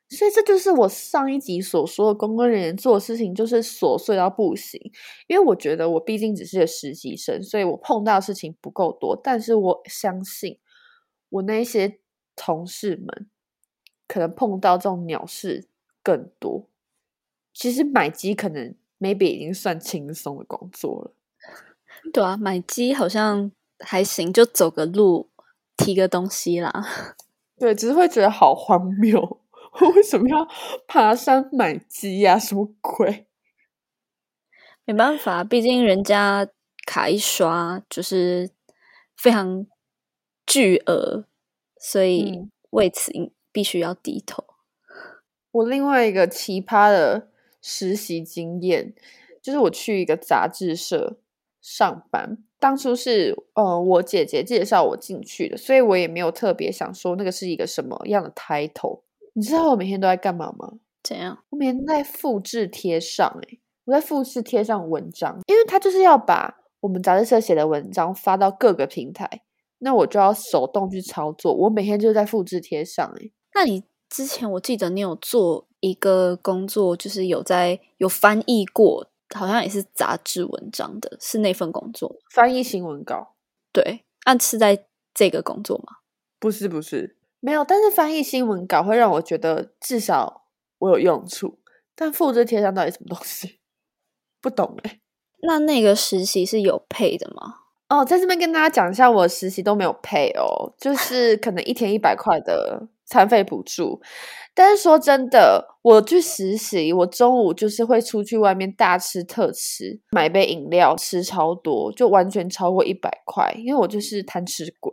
[0.09, 4.79] 所以这就是我上一集所说的，公关人员做的事情就是琐碎到不行。
[5.27, 9.19] 因为我觉得我毕竟只是个实习生，所以我碰到的事情不够多。
[9.21, 10.59] 但是我相信
[11.29, 11.99] 我那些
[12.35, 13.27] 同事们
[14.07, 15.67] 可能碰到这种鸟事
[16.03, 16.69] 更多。
[17.53, 21.13] 其实买鸡可能 maybe 已经算轻松的工作了。
[22.13, 25.31] 对啊，买鸡好像还行，就走个路，
[25.75, 26.85] 提个东西啦。
[27.57, 29.41] 对，只是会觉得好荒谬，
[29.81, 30.47] 我为什么要
[30.87, 33.27] 爬山买鸡呀、什么鬼？
[34.85, 36.47] 没办法，毕竟人家
[36.85, 38.51] 卡一刷就是
[39.17, 39.65] 非常
[40.45, 41.25] 巨额，
[41.79, 43.11] 所以嗯为此
[43.51, 44.43] 必须要低头。
[45.51, 47.29] 我另外一个奇葩的
[47.61, 48.93] 实习经验，
[49.41, 51.17] 就是我去一个杂志社
[51.61, 52.37] 上班。
[52.59, 59.01] 当初是呃我姐姐介绍我进去的，所以我也没有特别想说那个是一个什么样的 title。
[59.35, 60.71] 你知道我每天都在干嘛吗？
[61.03, 61.37] 怎样？
[61.49, 69.43] 我每天在复制贴上、欸，我在复制贴上文章，因为他就是要把我们杂志社写的文章发到各个平台，
[69.79, 71.53] 那我就要手动去操作。
[71.53, 82.15] 我每天就是在复制贴上、欸，那你之前我记得你有做一个工作，就是有在有翻译过，好像也是杂志文章的，是那份工作。
[82.31, 83.35] 翻译新闻稿。
[83.73, 85.97] 对，按是在这个工作吗？
[86.39, 87.63] 不是不是，没有。
[87.63, 90.45] 但是翻译新闻稿会让我觉得至少
[90.79, 91.59] 我有用处，
[91.95, 93.59] 但复制贴上到底什么东西？
[94.41, 94.99] 不懂哎、
[95.43, 97.59] 那那个实习是有配的吗？
[97.89, 104.01] 哦，在这边跟大家讲一下，我实习都没有配哦，就是可能一天一百块的餐费补助。
[104.55, 114.91] 但是说真的，我去实习，我中午就是会出去外面大吃特吃，买杯饮料吃超多，就完全超过一百块，因为我就是贪吃鬼，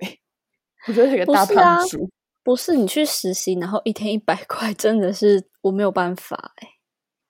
[0.88, 2.10] 我就是一个大胖猪。
[2.44, 6.68] 不是，你去实习，然后一天一百块，真的是我没有办法哎、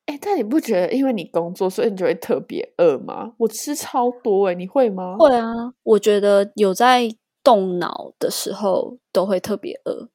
[0.07, 3.35] 哎，但你不觉得因为你工作，所以你就会特别饿吗？
[3.39, 5.17] 我吃超多哎、你会吗？
[5.19, 7.09] 会啊，我觉得有在
[7.45, 10.09] 动脑的时候都会特别饿。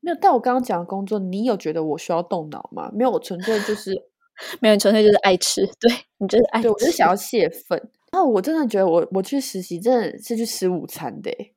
[0.00, 0.18] 没有。
[0.20, 2.90] 但我刚刚讲的工作，你有觉得我需要动脑吗？
[2.92, 3.92] 没有，我纯粹就是
[4.60, 6.64] 没有，纯粹就是爱吃，对你就是爱吃。
[6.64, 7.80] 对我就是想要泄愤。
[8.12, 11.52] 然后我真的觉得我我去实习真的是去吃午餐的欸，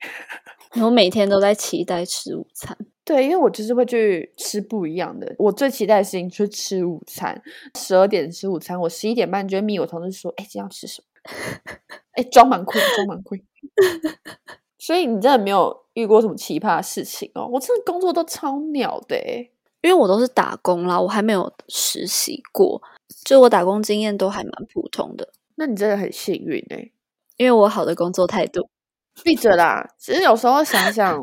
[0.81, 2.77] 我每天都在期待吃午餐。
[3.03, 5.35] 对，因为我就是会去吃不一样的。
[5.37, 7.39] 我最期待的事情就是吃午餐，
[7.77, 11.07] 十二点吃午餐，我十一点半就会密我同事说：“哎，今天要吃什么？”
[12.13, 13.43] 哎，装满亏，装满亏。
[14.79, 17.47] 所以你真的没有遇过什么奇葩的事情哦？
[17.51, 19.51] 我真的工作都超鸟的欸
[19.81, 22.81] 因为我都是打工啦，我还没有实习过，
[23.23, 25.31] 就我打工经验都还蛮普通的。
[25.55, 26.89] 那你真的很幸运哎、
[27.37, 28.67] 因为我好的工作态度，
[29.23, 29.87] 闭嘴啦！
[29.97, 31.19] 其实有时候想想，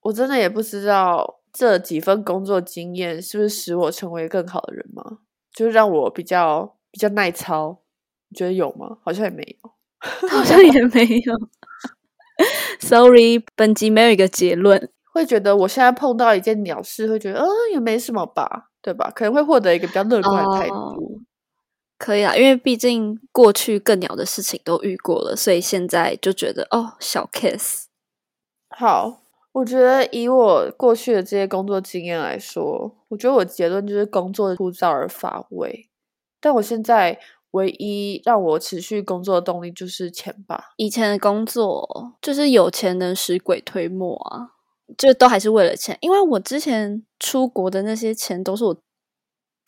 [0.00, 5.18] 我真的也不知道这几份工作经验是不是使我成为更好的人吗？
[5.54, 7.80] 就是让我比较比较耐操，
[8.28, 8.98] 你觉得有吗？
[9.04, 9.70] 好像也没有，
[10.28, 11.34] 好像也没有。
[12.80, 14.90] Sorry，本集没有一个结论。
[15.12, 19.10] 会觉得我现在碰到一件鸟事，会觉得嗯也没什么吧，对吧？
[19.14, 21.20] 可能会获得一个比较乐观的态度。
[21.98, 27.86] 可以啦，因为毕竟过去更鸟的事情都遇过了，所以现在就觉得哦小 case。
[28.70, 29.20] 好，
[29.50, 35.88] 我觉得以我过去的这些工作经验来说，我觉得我结论就是工作枯燥而乏味。
[36.40, 37.18] 但我现在
[37.50, 40.66] 唯一让我持续工作的动力就是钱吧。
[40.76, 44.52] 以前的工作就是有钱能使鬼推磨啊，
[44.96, 45.98] 就都还是为了钱。
[46.00, 48.76] 因为我之前出国的那些钱都是我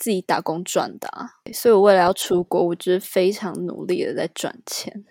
[0.01, 5.05] 自己打工赚的，啊，所以我为了要出国，我就是非常努力的在赚钱。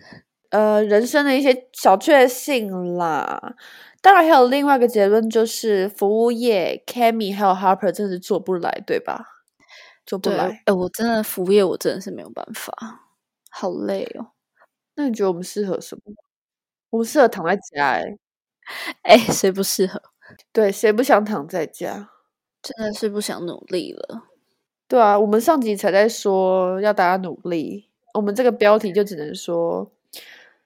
[0.50, 3.54] 呃，人生的一些小确幸啦。
[4.02, 9.24] 当然还有另外一个结论，就是服务业，Cammy 还有 Harper 真的是做不来，对吧？
[10.04, 10.62] 做不来。
[10.66, 12.72] 哎，我真的服务业，我真的是没有办法，
[13.50, 14.32] 好累哦。
[14.96, 16.02] 那你觉得我们适合什么？
[16.90, 18.04] 我们适合躺在家，哎，
[19.04, 20.02] 哎，谁不适合？
[20.52, 22.10] 对，谁不想躺在家？
[22.62, 24.29] 真的是不想努力了。
[24.90, 29.88] 对啊，我们上集才在说要大家努力，我们这个标题就只能说。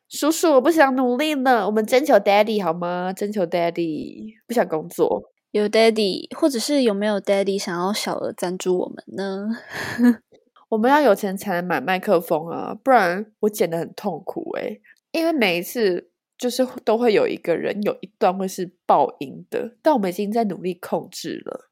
[0.09, 3.13] 叔叔，我不想努力了，我们征求 Daddy 好吗？
[3.13, 5.31] 征求 Daddy，不想工作。
[5.51, 9.51] 有 Daddy，或者是有没有 Daddy 想要小额赞助我们呢？
[10.71, 14.81] 我们要有钱才能买麦克风啊，不然我剪的很痛苦诶。
[15.13, 16.09] 因为每一次
[16.39, 21.69] 就是都会有一个人有一段会是爆音的，但我们已经在努力控制了。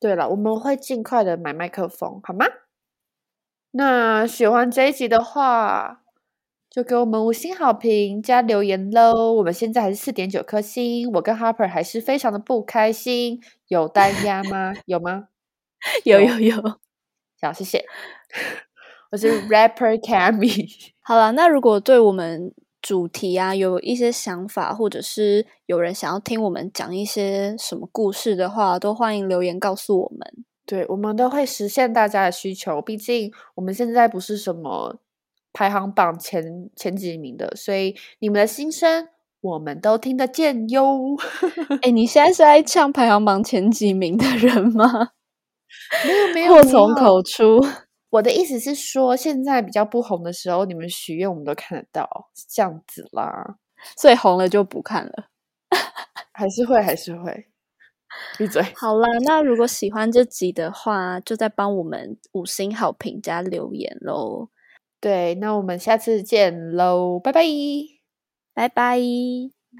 [0.00, 2.46] 对了，我们会尽快的买麦克风，好吗？
[3.72, 6.02] 那喜欢这一集的话。
[6.70, 9.32] 就给我们五星好评加留言喽！
[9.32, 14.74] 我们现在还是四点九颗星，我跟 Harper 还是非常的不开心，有单压吗？
[14.84, 15.28] 有吗？
[16.04, 16.62] 有有有，
[17.40, 17.86] 好，谢谢。
[19.10, 20.92] 我是 Rapper Cammy。
[21.00, 22.52] 好了，那如果对我们
[22.88, 30.44] 主题啊有一些想法，或者是有人想要听我们讲一些什么故事的话，都欢迎留言告诉我们。
[30.64, 35.00] 对，我们都会实现大家的需求，毕竟我们现在不是什么。
[35.52, 39.08] 排行榜前前几名的，所以你们的心声
[39.40, 41.16] 我们都听得见哟。
[41.82, 45.10] 哎，你现在是在唱排行榜前几名的人吗？
[46.06, 47.60] 没有没有，祸从口出。
[48.10, 53.58] 我的意思是说，现在比较不红的时候，你们许愿我们都看得到，这样子啦。
[53.96, 55.28] 所以红了就不看了，
[56.32, 57.48] 还是会还是会。
[58.38, 58.62] 闭嘴。
[58.74, 64.48] 好啦，那如果喜欢这集的话，就再帮我们五星好评加留言喽。
[65.00, 67.42] 对，那我们下次见喽，拜拜，
[68.54, 69.57] 拜拜。